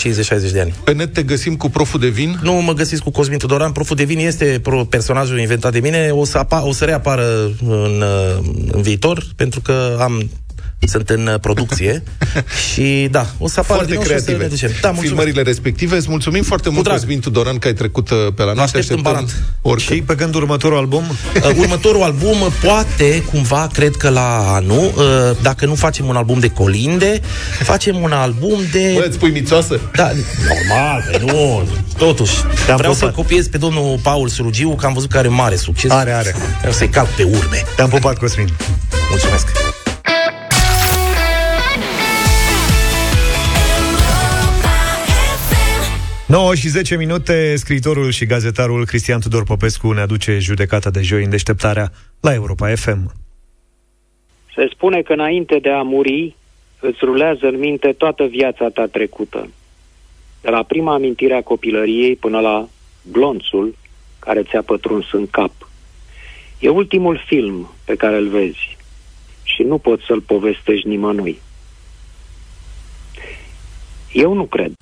[0.53, 0.75] de ani.
[0.85, 2.39] Pe net te găsim cu proful de vin?
[2.43, 6.11] Nu mă găsiți cu Cosmin Tudoran, proful de vin este pro- personajul inventat de mine,
[6.11, 7.25] o să, apa- o să reapară
[7.67, 10.31] în, uh, în viitor, pentru că am
[10.89, 12.03] sunt în uh, producție
[12.73, 14.43] și da, o să apară Foarte din nou și o să creative.
[14.45, 14.69] ne ducem.
[14.81, 15.07] Da, mulțumesc.
[15.07, 15.97] Filmările respective.
[15.97, 16.97] Îți mulțumim foarte mult, drag.
[16.97, 18.55] Cosmin Tudoran, că ai trecut uh, pe la noi.
[18.55, 19.31] Te aștept în așteptăm Banat.
[19.63, 19.97] oricând.
[19.99, 21.05] Și pe când următorul album?
[21.37, 26.17] Uh, următorul album uh, poate, cumva, cred că la anul, uh, dacă nu facem un
[26.17, 27.21] album de colinde,
[27.63, 28.93] facem un album de...
[28.95, 29.81] Bă, îți pui mițoasă?
[29.95, 30.11] Da,
[30.49, 31.63] normal, păi nu,
[31.99, 32.35] totuși.
[32.67, 32.97] Te-am Vreau pupat.
[32.97, 35.91] să-l copiez pe domnul Paul Surugiu, că am văzut că are mare succes.
[35.91, 36.35] Are, are.
[36.59, 37.63] Vreau să-i calc pe urme.
[37.77, 38.49] Te-am pupat, Cosmin.
[39.11, 39.72] Mulțumesc.
[46.33, 51.25] Nouă și 10 minute, scriitorul și gazetarul Cristian Tudor Popescu ne aduce judecata de joi
[51.25, 53.13] în deșteptarea la Europa FM.
[54.55, 56.37] Se spune că înainte de a muri,
[56.81, 59.49] îți rulează în minte toată viața ta trecută.
[60.41, 62.69] De la prima amintire a copilăriei până la
[63.11, 63.77] glonțul
[64.19, 65.53] care ți-a pătruns în cap.
[66.59, 68.77] E ultimul film pe care îl vezi
[69.43, 71.41] și nu poți să-l povestești nimănui.
[74.13, 74.73] Eu nu cred.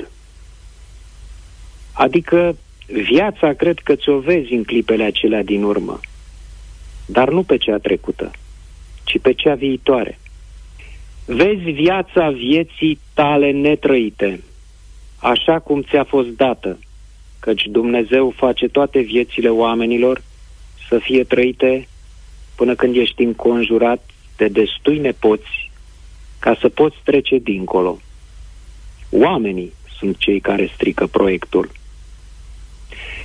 [2.00, 6.00] Adică viața cred că ți-o vezi în clipele acelea din urmă,
[7.06, 8.30] dar nu pe cea trecută,
[9.04, 10.18] ci pe cea viitoare.
[11.24, 14.40] Vezi viața vieții tale netrăite,
[15.18, 16.78] așa cum ți-a fost dată,
[17.40, 20.22] căci Dumnezeu face toate viețile oamenilor
[20.88, 21.88] să fie trăite
[22.56, 25.70] până când ești înconjurat de destui nepoți
[26.38, 27.98] ca să poți trece dincolo.
[29.10, 31.78] Oamenii sunt cei care strică proiectul.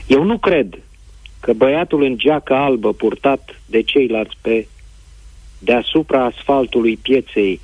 [0.07, 0.79] Eu nu cred
[1.39, 4.67] că băiatul în geacă albă purtat de ceilalți pe
[5.59, 7.59] deasupra asfaltului pieței,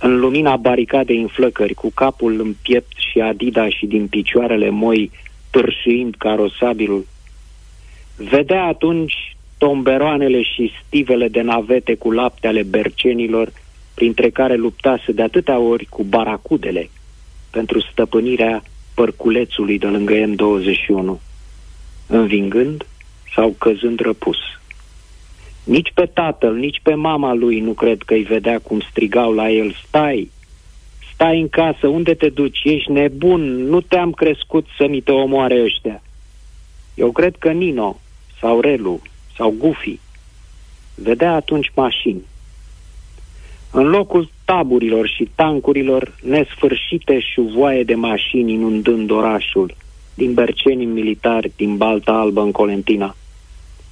[0.00, 5.10] în lumina baricadei în flăcări, cu capul în piept și adida și din picioarele moi,
[5.50, 7.06] târșiind carosabilul,
[8.16, 13.52] vedea atunci tomberoanele și stivele de navete cu lapte ale bercenilor,
[13.94, 16.90] printre care luptase de atâtea ori cu baracudele
[17.50, 18.62] pentru stăpânirea
[18.98, 21.20] părculețului de lângă M21,
[22.06, 22.86] învingând
[23.34, 24.36] sau căzând răpus.
[25.64, 29.50] Nici pe tatăl, nici pe mama lui nu cred că îi vedea cum strigau la
[29.50, 30.30] el, stai,
[31.14, 35.62] stai în casă, unde te duci, ești nebun, nu te-am crescut să mi te omoare
[35.62, 36.02] ăștia.
[36.94, 38.00] Eu cred că Nino,
[38.40, 39.00] sau Relu,
[39.36, 39.98] sau Gufi,
[40.94, 42.22] vedea atunci mașini.
[43.70, 49.74] În locul taburilor și tancurilor, nesfârșite șuvoaie de mașini inundând orașul,
[50.14, 53.16] din Berceni în militari, din Balta Albă în Colentina.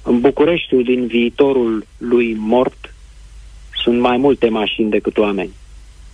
[0.03, 2.93] În Bucureștiul din viitorul lui mort
[3.83, 5.53] sunt mai multe mașini decât oameni.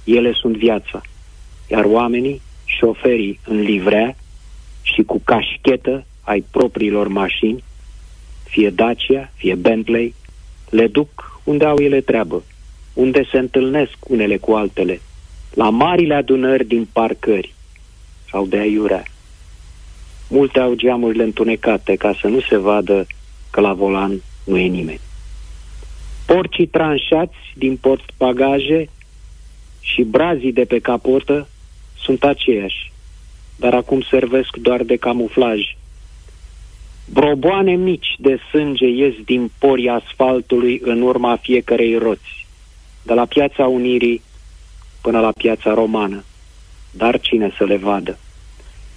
[0.03, 1.01] Ele sunt viața.
[1.67, 4.15] Iar oamenii, șoferii în livrea
[4.81, 7.63] și cu cașchetă ai propriilor mașini,
[8.43, 10.13] fie Dacia, fie Bentley,
[10.69, 12.43] le duc unde au ele treabă,
[12.93, 15.01] unde se întâlnesc unele cu altele,
[15.53, 17.53] la marile adunări din parcări
[18.31, 19.03] sau de aiurea.
[20.29, 23.07] Multe au geamurile întunecate ca să nu se vadă
[23.51, 24.99] că la volan nu e nimeni.
[26.25, 27.79] Porcii tranșați din
[28.17, 28.89] bagaje
[29.79, 31.47] și brazii de pe capotă
[32.03, 32.91] sunt aceiași,
[33.55, 35.59] dar acum servesc doar de camuflaj.
[37.11, 42.42] Broboane mici de sânge ies din porii asfaltului în urma fiecarei roți,
[43.03, 44.21] de la piața Unirii
[45.01, 46.23] până la piața Romană.
[46.91, 48.17] Dar cine să le vadă?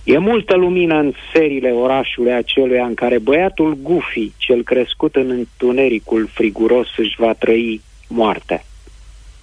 [0.05, 6.29] E multă lumină în serile orașului acelui în care băiatul Gufi, cel crescut în întunericul
[6.33, 8.65] friguros, își va trăi moartea.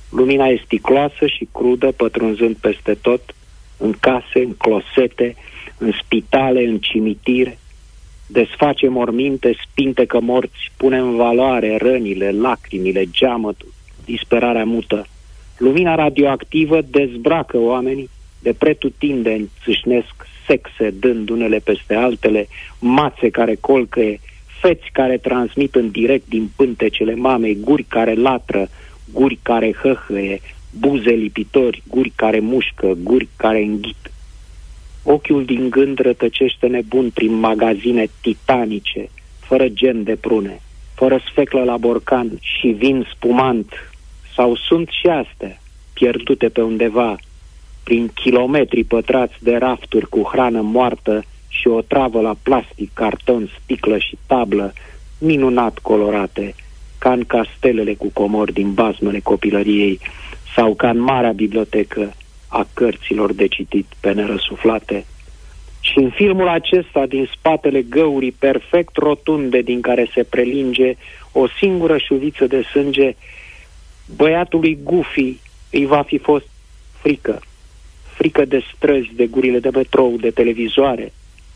[0.09, 3.35] Lumina e sticloasă și crudă, pătrunzând peste tot,
[3.77, 5.35] în case, în closete,
[5.77, 7.57] în spitale, în cimitire.
[8.27, 13.72] Desface morminte, spintecă morți, pune în valoare rănile, lacrimile, geamătul,
[14.05, 15.05] disperarea mută.
[15.57, 20.13] Lumina radioactivă dezbracă oamenii, de pretutindeni țâșnesc
[20.47, 22.47] sexe dând unele peste altele,
[22.79, 24.19] mațe care colcăie,
[24.61, 28.67] feți care transmit în direct din pântecele mamei, guri care latră,
[29.13, 30.41] guri care hăhăie,
[30.79, 34.11] buze lipitori, guri care mușcă, guri care înghit.
[35.03, 40.61] Ochiul din gând rătăcește nebun prin magazine titanice, fără gen de prune,
[40.95, 43.92] fără sfeclă la borcan și vin spumant,
[44.35, 45.61] sau sunt și astea,
[45.93, 47.17] pierdute pe undeva,
[47.83, 53.97] prin kilometri pătrați de rafturi cu hrană moartă și o travă la plastic, carton, sticlă
[53.97, 54.73] și tablă,
[55.17, 56.55] minunat colorate,
[56.97, 59.99] ca în castelele cu comori din bazmele copilăriei
[60.55, 62.13] sau ca în marea bibliotecă
[62.47, 65.05] a cărților de citit pe nerăsuflate.
[65.79, 70.95] Și în filmul acesta, din spatele găurii perfect rotunde din care se prelinge
[71.31, 73.15] o singură șuviță de sânge,
[74.15, 75.37] băiatului Gufi
[75.71, 76.45] îi va fi fost
[77.01, 77.41] frică
[78.13, 81.13] frică de străzi, de gurile de metrou, de televizoare,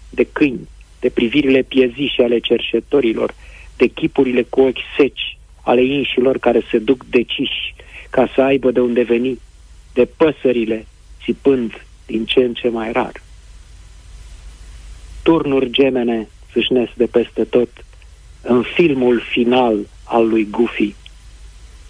[0.10, 0.68] de câini,
[1.00, 3.34] de privirile piezișe ale cerșetorilor,
[3.78, 7.76] de chipurile cu ochi seci ale inșilor care se duc deciși
[8.10, 9.40] ca să aibă de unde veni,
[9.94, 10.86] de păsările
[11.24, 13.22] țipând din ce în ce mai rar.
[15.24, 17.70] Turnuri gemene țâșnesc de peste tot
[18.42, 20.96] în filmul final al lui Goofy,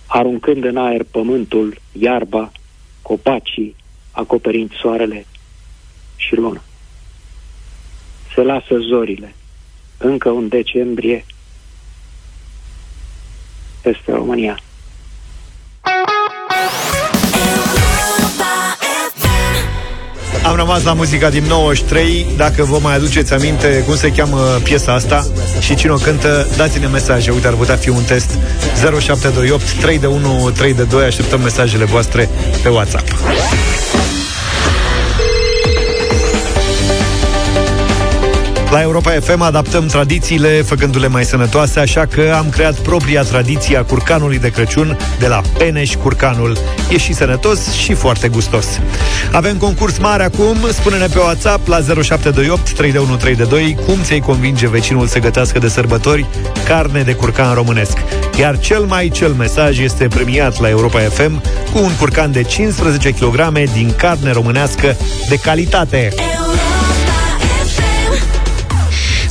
[0.07, 2.51] aruncând în aer pământul, iarba,
[3.01, 3.75] copacii,
[4.11, 5.25] acoperind soarele
[6.15, 6.61] și luna.
[8.35, 9.35] Se lasă zorile,
[9.97, 11.25] încă un decembrie,
[13.81, 14.59] peste România.
[20.47, 24.93] Am rămas la muzica din 93 Dacă vă mai aduceți aminte cum se cheamă piesa
[24.93, 25.27] asta
[25.59, 27.31] Și cine o cântă, dați-ne mesaje.
[27.31, 28.29] Uite, ar putea fi un test.
[28.99, 32.29] 0728 3 de 1 3 de 2 Așteptăm mesajele voastre
[32.63, 33.07] pe WhatsApp
[38.77, 43.83] La Europa FM adaptăm tradițiile făcându-le mai sănătoase, așa că am creat propria tradiție a
[43.83, 46.57] curcanului de Crăciun de la Peneș Curcanul.
[46.89, 48.79] E și sănătos și foarte gustos.
[49.31, 55.19] Avem concurs mare acum, spune-ne pe WhatsApp la 0728 3132 cum ți-ai convinge vecinul să
[55.19, 56.25] gătească de sărbători
[56.65, 57.97] carne de curcan românesc.
[58.39, 61.41] Iar cel mai cel mesaj este premiat la Europa FM
[61.73, 64.95] cu un curcan de 15 kg din carne românească
[65.29, 66.13] de calitate.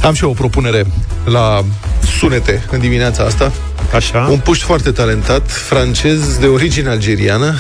[0.07, 0.87] Am și eu o propunere
[1.25, 1.65] la
[2.19, 3.53] sunete în dimineața asta.
[3.95, 4.27] Așa.
[4.31, 7.55] Un puști foarte talentat, francez de origine algeriană.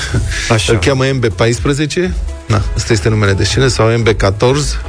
[0.50, 0.72] Așa.
[0.72, 2.10] Îl cheamă MB14.
[2.46, 3.66] Na, ăsta este numele de scenă.
[3.66, 4.36] Sau MB14.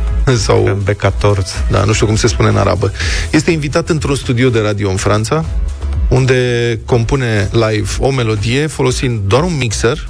[0.46, 0.84] Sau...
[0.84, 1.70] MB14.
[1.72, 2.92] Da, nu știu cum se spune în arabă.
[3.30, 5.46] Este invitat într-un studio de radio în Franța,
[6.10, 10.08] unde compune live o melodie folosind doar un mixer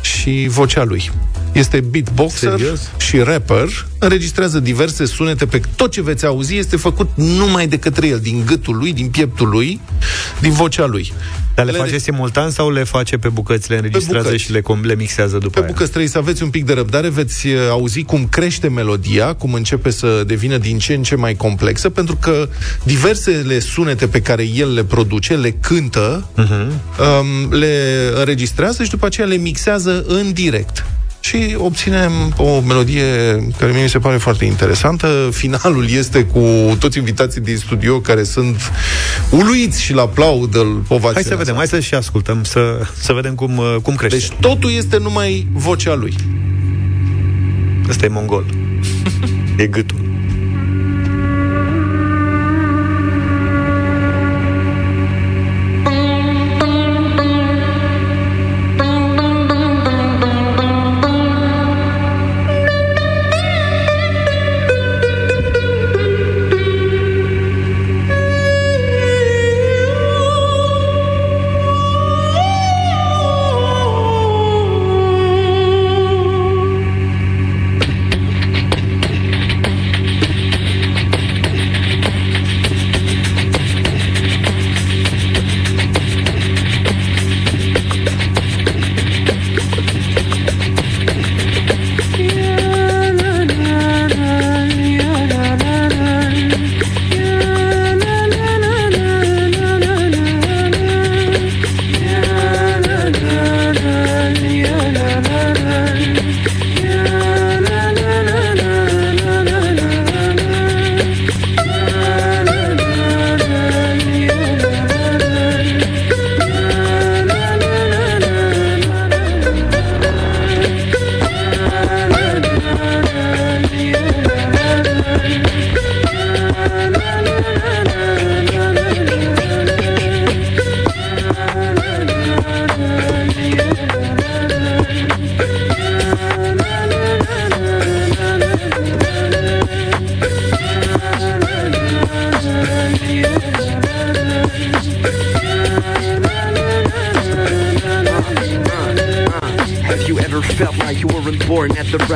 [0.00, 1.10] și vocea lui.
[1.52, 2.80] Este beatboxer Serios?
[2.96, 8.06] și rapper, înregistrează diverse sunete pe tot ce veți auzi este făcut numai de către
[8.06, 9.80] el, din gâtul lui, din pieptul lui,
[10.40, 11.12] din vocea lui.
[11.54, 14.42] Dar le face simultan sau le face pe bucăți, le înregistrează bucăți.
[14.44, 15.66] și le, com- le mixează după Pe aia?
[15.66, 19.54] bucăți trebuie să aveți un pic de răbdare, veți uh, auzi cum crește melodia, cum
[19.54, 22.48] începe să devină din ce în ce mai complexă, pentru că
[22.84, 26.52] diversele sunete pe care el le produce, le cântă, Mhm.
[26.52, 27.74] um, le
[28.14, 30.84] înregistrează și după aceea le mixează în direct.
[31.30, 33.04] Și obținem o melodie
[33.58, 35.28] care mie mi se pare foarte interesantă.
[35.32, 36.40] Finalul este cu
[36.78, 38.72] toți invitații din studio care sunt
[39.30, 40.58] uluiți și la aplaudă
[40.88, 44.16] ovațiunea Hai să vedem, hai să și ascultăm, să, să vedem cum, uh, cum crește.
[44.16, 46.14] Deci totul este numai vocea lui.
[47.88, 48.44] Ăsta e mongol.
[49.56, 50.09] e gâtul.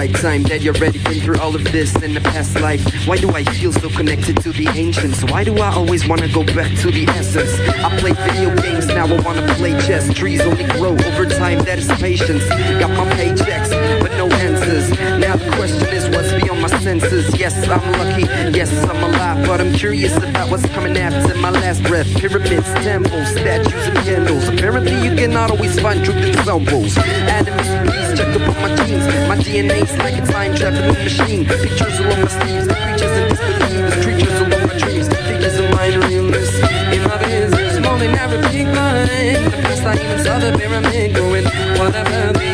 [0.07, 0.43] Right time?
[0.45, 2.83] That you're ready been through all of this in the past life?
[3.07, 5.25] Why do I feel so connected to the ancients?
[5.25, 7.53] Why do I always wanna go back to the essence?
[7.85, 10.13] I play video games, now I wanna play chess.
[10.13, 12.45] Trees only grow over time, that is patience.
[12.81, 14.91] Got my paychecks, no answers.
[15.19, 17.39] Now the question is what's beyond my senses?
[17.39, 18.23] Yes, I'm lucky,
[18.57, 22.07] yes, I'm alive, but I'm curious about what's coming after my last breath.
[22.17, 24.49] Pyramids, temples, statues, and candles.
[24.49, 26.97] Apparently, you cannot always find truth in samples.
[26.99, 29.07] Atoms, please check up on my genes.
[29.29, 31.45] My DNA's like a time traveling machine.
[31.45, 36.51] Pictures along my sleeves, creatures and disbelievers, creatures along my dreams, figures of mine realness.
[36.95, 39.53] In my business, more than every big mind.
[39.53, 41.45] The first I even saw the pyramid going.
[41.79, 42.54] Whatever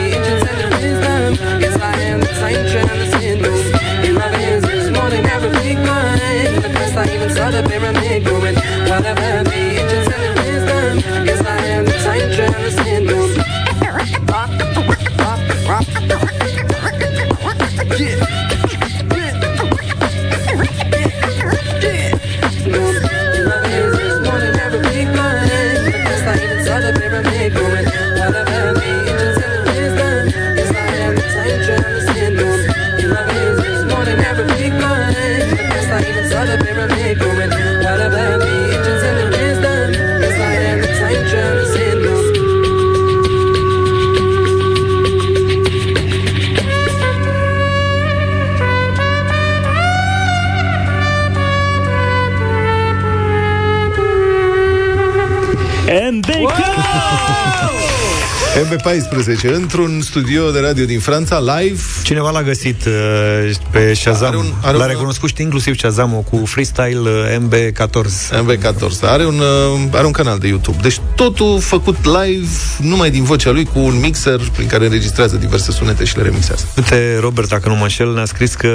[58.64, 61.80] MB14 într-un studio de radio din Franța, live.
[62.02, 64.26] Cineva l-a găsit uh, pe Shazam.
[64.28, 68.44] Are un- are l-a un- recunoscut și inclusiv Shazam cu freestyle uh, MB14.
[68.44, 69.00] MB14.
[69.02, 70.78] Are un, uh, are un canal de YouTube.
[70.82, 75.72] Deci totul făcut live, numai din vocea lui, cu un mixer prin care înregistrează diverse
[75.72, 76.64] sunete și le remixează.
[76.76, 78.68] Uite, Robert, dacă nu mă înșel, ne-a scris că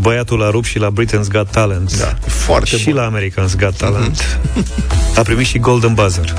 [0.00, 1.98] băiatul a rupt și la Britain's Got Talent.
[1.98, 4.38] Da, foarte Și la American's Got Talent.
[5.16, 6.34] A primit și Golden Buzzer.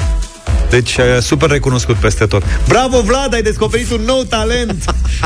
[0.70, 2.44] Deci, e super recunoscut peste tot.
[2.68, 4.84] Bravo, Vlad, ai descoperit un nou talent!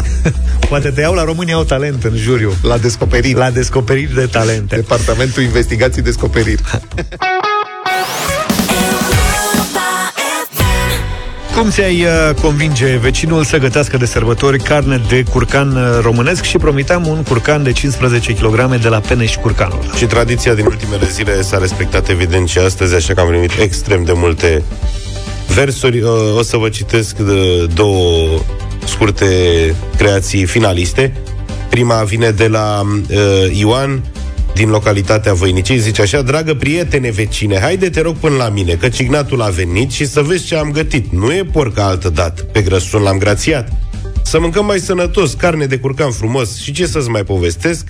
[0.70, 2.54] Poate te iau la România au talent în juriu.
[2.62, 3.38] La descoperit.
[3.38, 4.76] La descoperiri de talente.
[4.76, 6.62] Departamentul Investigații Descoperiri.
[11.56, 16.58] Cum ți-ai uh, convinge vecinul să gătească de sărbători carne de curcan uh, românesc și
[16.58, 19.80] promiteam un curcan de 15 kg de la Peneș Curcanul.
[19.96, 24.04] Și tradiția din ultimele zile s-a respectat evident și astăzi, așa că am primit extrem
[24.04, 24.64] de multe
[25.54, 26.00] versuri.
[26.02, 28.40] Uh, O să vă citesc de două
[28.86, 29.26] scurte
[29.98, 31.14] creații finaliste.
[31.70, 34.04] Prima vine de la uh, Ioan
[34.54, 38.90] din localitatea Voinicei, zice așa, dragă prietene vecine, haide te rog până la mine, că
[38.90, 41.12] cignatul a venit și să vezi ce am gătit.
[41.12, 43.72] Nu e porc ca altă dată, pe grăsun l-am grațiat.
[44.24, 47.88] Să mâncăm mai sănătos, carne de curcan frumos și ce să-ți mai povestesc?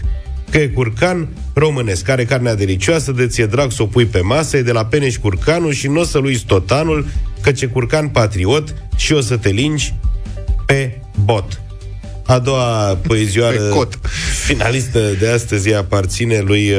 [0.51, 4.57] Că e curcan românesc, are carnea delicioasă, de ți-e drag să o pui pe masă,
[4.57, 7.07] e de la Peneș curcanul și nu o să-l uiți tot anul,
[7.41, 9.93] căci e curcan patriot și o să te lingi
[10.65, 11.61] pe bot.
[12.25, 13.87] A doua poezioară
[14.47, 16.77] finalistă de astăzi ea aparține lui uh,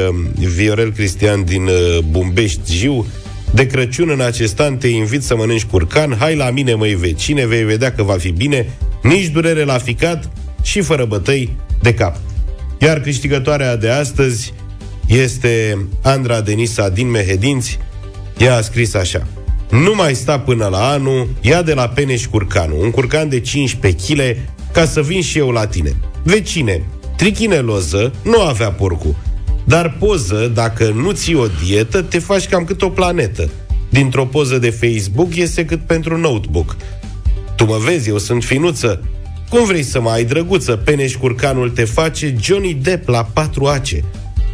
[0.55, 3.05] Viorel Cristian din uh, Bumbești Jiu.
[3.53, 7.45] De Crăciun în acest an te invit să mănânci curcan, hai la mine măi vecine,
[7.45, 8.69] vei vedea că va fi bine,
[9.03, 10.29] nici durere la ficat
[10.61, 12.17] și fără bătăi de cap.
[12.83, 14.53] Iar câștigătoarea de astăzi
[15.07, 17.79] este Andra Denisa din Mehedinți.
[18.37, 19.27] Ea a scris așa.
[19.69, 24.13] Nu mai sta până la anul, ia de la Peneș curcanul, un curcan de 15
[24.13, 24.37] kg,
[24.71, 25.95] ca să vin și eu la tine.
[26.23, 26.83] Vecine,
[27.17, 29.15] trichine loză, nu avea porcul,
[29.63, 33.49] dar poză, dacă nu ții o dietă, te faci cam cât o planetă.
[33.89, 36.75] Dintr-o poză de Facebook iese cât pentru notebook.
[37.55, 39.01] Tu mă vezi, eu sunt finuță.
[39.53, 40.75] Cum vrei să mă ai drăguță?
[40.75, 44.03] Peneș curcanul te face Johnny Depp la 4 ace.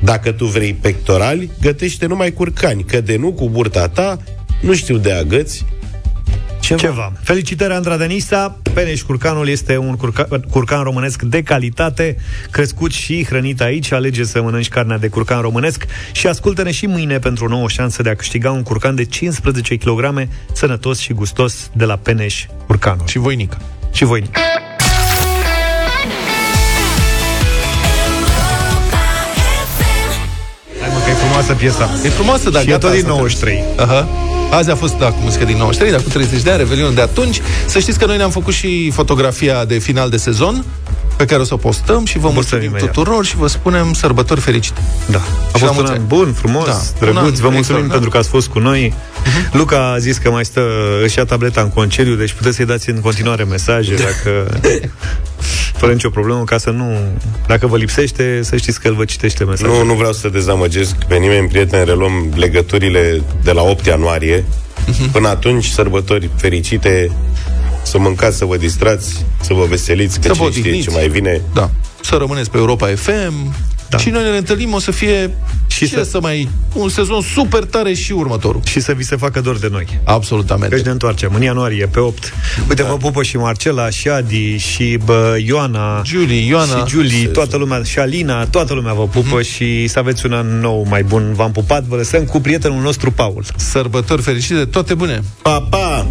[0.04, 4.18] Dacă tu vrei pectorali, gătește numai curcani, că de nu cu burta ta,
[4.62, 5.66] nu știu de agăți,
[6.60, 6.82] Ceva.
[6.82, 7.12] Ceva.
[7.24, 8.60] Felicitări, Andra Denisa.
[8.74, 12.18] Peneș Curcanul este un curca- curcan românesc de calitate,
[12.52, 13.92] crescut și hrănit aici.
[13.92, 18.02] Alege să mănânci carnea de curcan românesc și ascultă-ne și mâine pentru o nouă șansă
[18.02, 23.08] de a câștiga un curcan de 15 kg, sănătos și gustos de la Peneș Curcanul.
[23.08, 23.58] Și voinică.
[23.92, 24.40] Și voinică.
[31.10, 31.90] E frumoasă piesa.
[32.04, 33.64] E frumoasă, dar și e gata, tot din asta 93.
[33.76, 34.08] Aha.
[34.52, 37.02] Azi a fost, da, cu muzică din 93, dar cu 30 de ani, Revelionul de
[37.02, 37.42] atunci.
[37.66, 40.66] Să știți că noi ne-am făcut și fotografia de final de sezon,
[41.20, 42.92] pe care o să o postăm și vă mulțumim imediat.
[42.92, 44.82] tuturor și vă spunem sărbători fericite.
[45.06, 45.18] Da.
[45.54, 46.08] A Și la fost un mulți an ani.
[46.08, 47.40] bun, frumos, Da, da, un an drăguț.
[47.40, 47.92] Vă mulțumim extraordinar.
[47.92, 48.94] pentru că ați fost cu noi.
[49.52, 50.62] Luca a zis că mai stă,
[51.04, 54.60] își ia tableta în concediu, deci puteți să-i dați în continuare mesaje dacă...
[55.80, 56.98] fără nicio problemă, ca să nu...
[57.48, 59.78] Dacă vă lipsește, să știți că el vă citește mesajele.
[59.78, 64.46] Nu, nu vreau să dezamăgesc pe nimeni, prieteni, reluăm legăturile de la 8 ianuarie.
[65.12, 67.12] Până atunci, sărbători fericite,
[67.84, 70.88] să mâncați, să vă distrați, să vă veseliți, că Să vă cine știe odihniți.
[70.88, 71.42] ce mai vine.
[71.54, 71.70] Da.
[72.02, 73.54] Să rămâneți pe Europa FM
[73.90, 73.98] da.
[73.98, 75.32] și noi ne întâlnim, o să fie
[75.68, 76.04] și să...
[76.04, 78.62] să mai un sezon super tare și următorul.
[78.66, 80.00] Și să vi se facă dor de noi.
[80.04, 80.76] Absolutamente.
[80.76, 82.34] Deci ne întoarcem în ianuarie, pe 8.
[82.70, 86.02] Uite, vă pupă și Marcela, și Adi, și bă, Ioana.
[86.06, 86.78] Julie, Ioana.
[86.78, 90.60] Și Julie, toată lumea, și Alina, toată lumea vă pupă și să aveți un an
[90.60, 91.34] nou mai bun.
[91.34, 93.46] V-am pupat, vă lăsăm cu prietenul nostru, Paul.
[93.56, 95.24] Sărbători fericite, toate bune!
[95.42, 96.08] Pa, pa!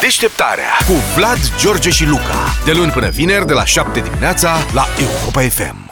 [0.00, 2.54] Deșteptarea cu Vlad, George și Luca.
[2.64, 5.89] De luni până vineri, de la 7 dimineața, la Europa FM.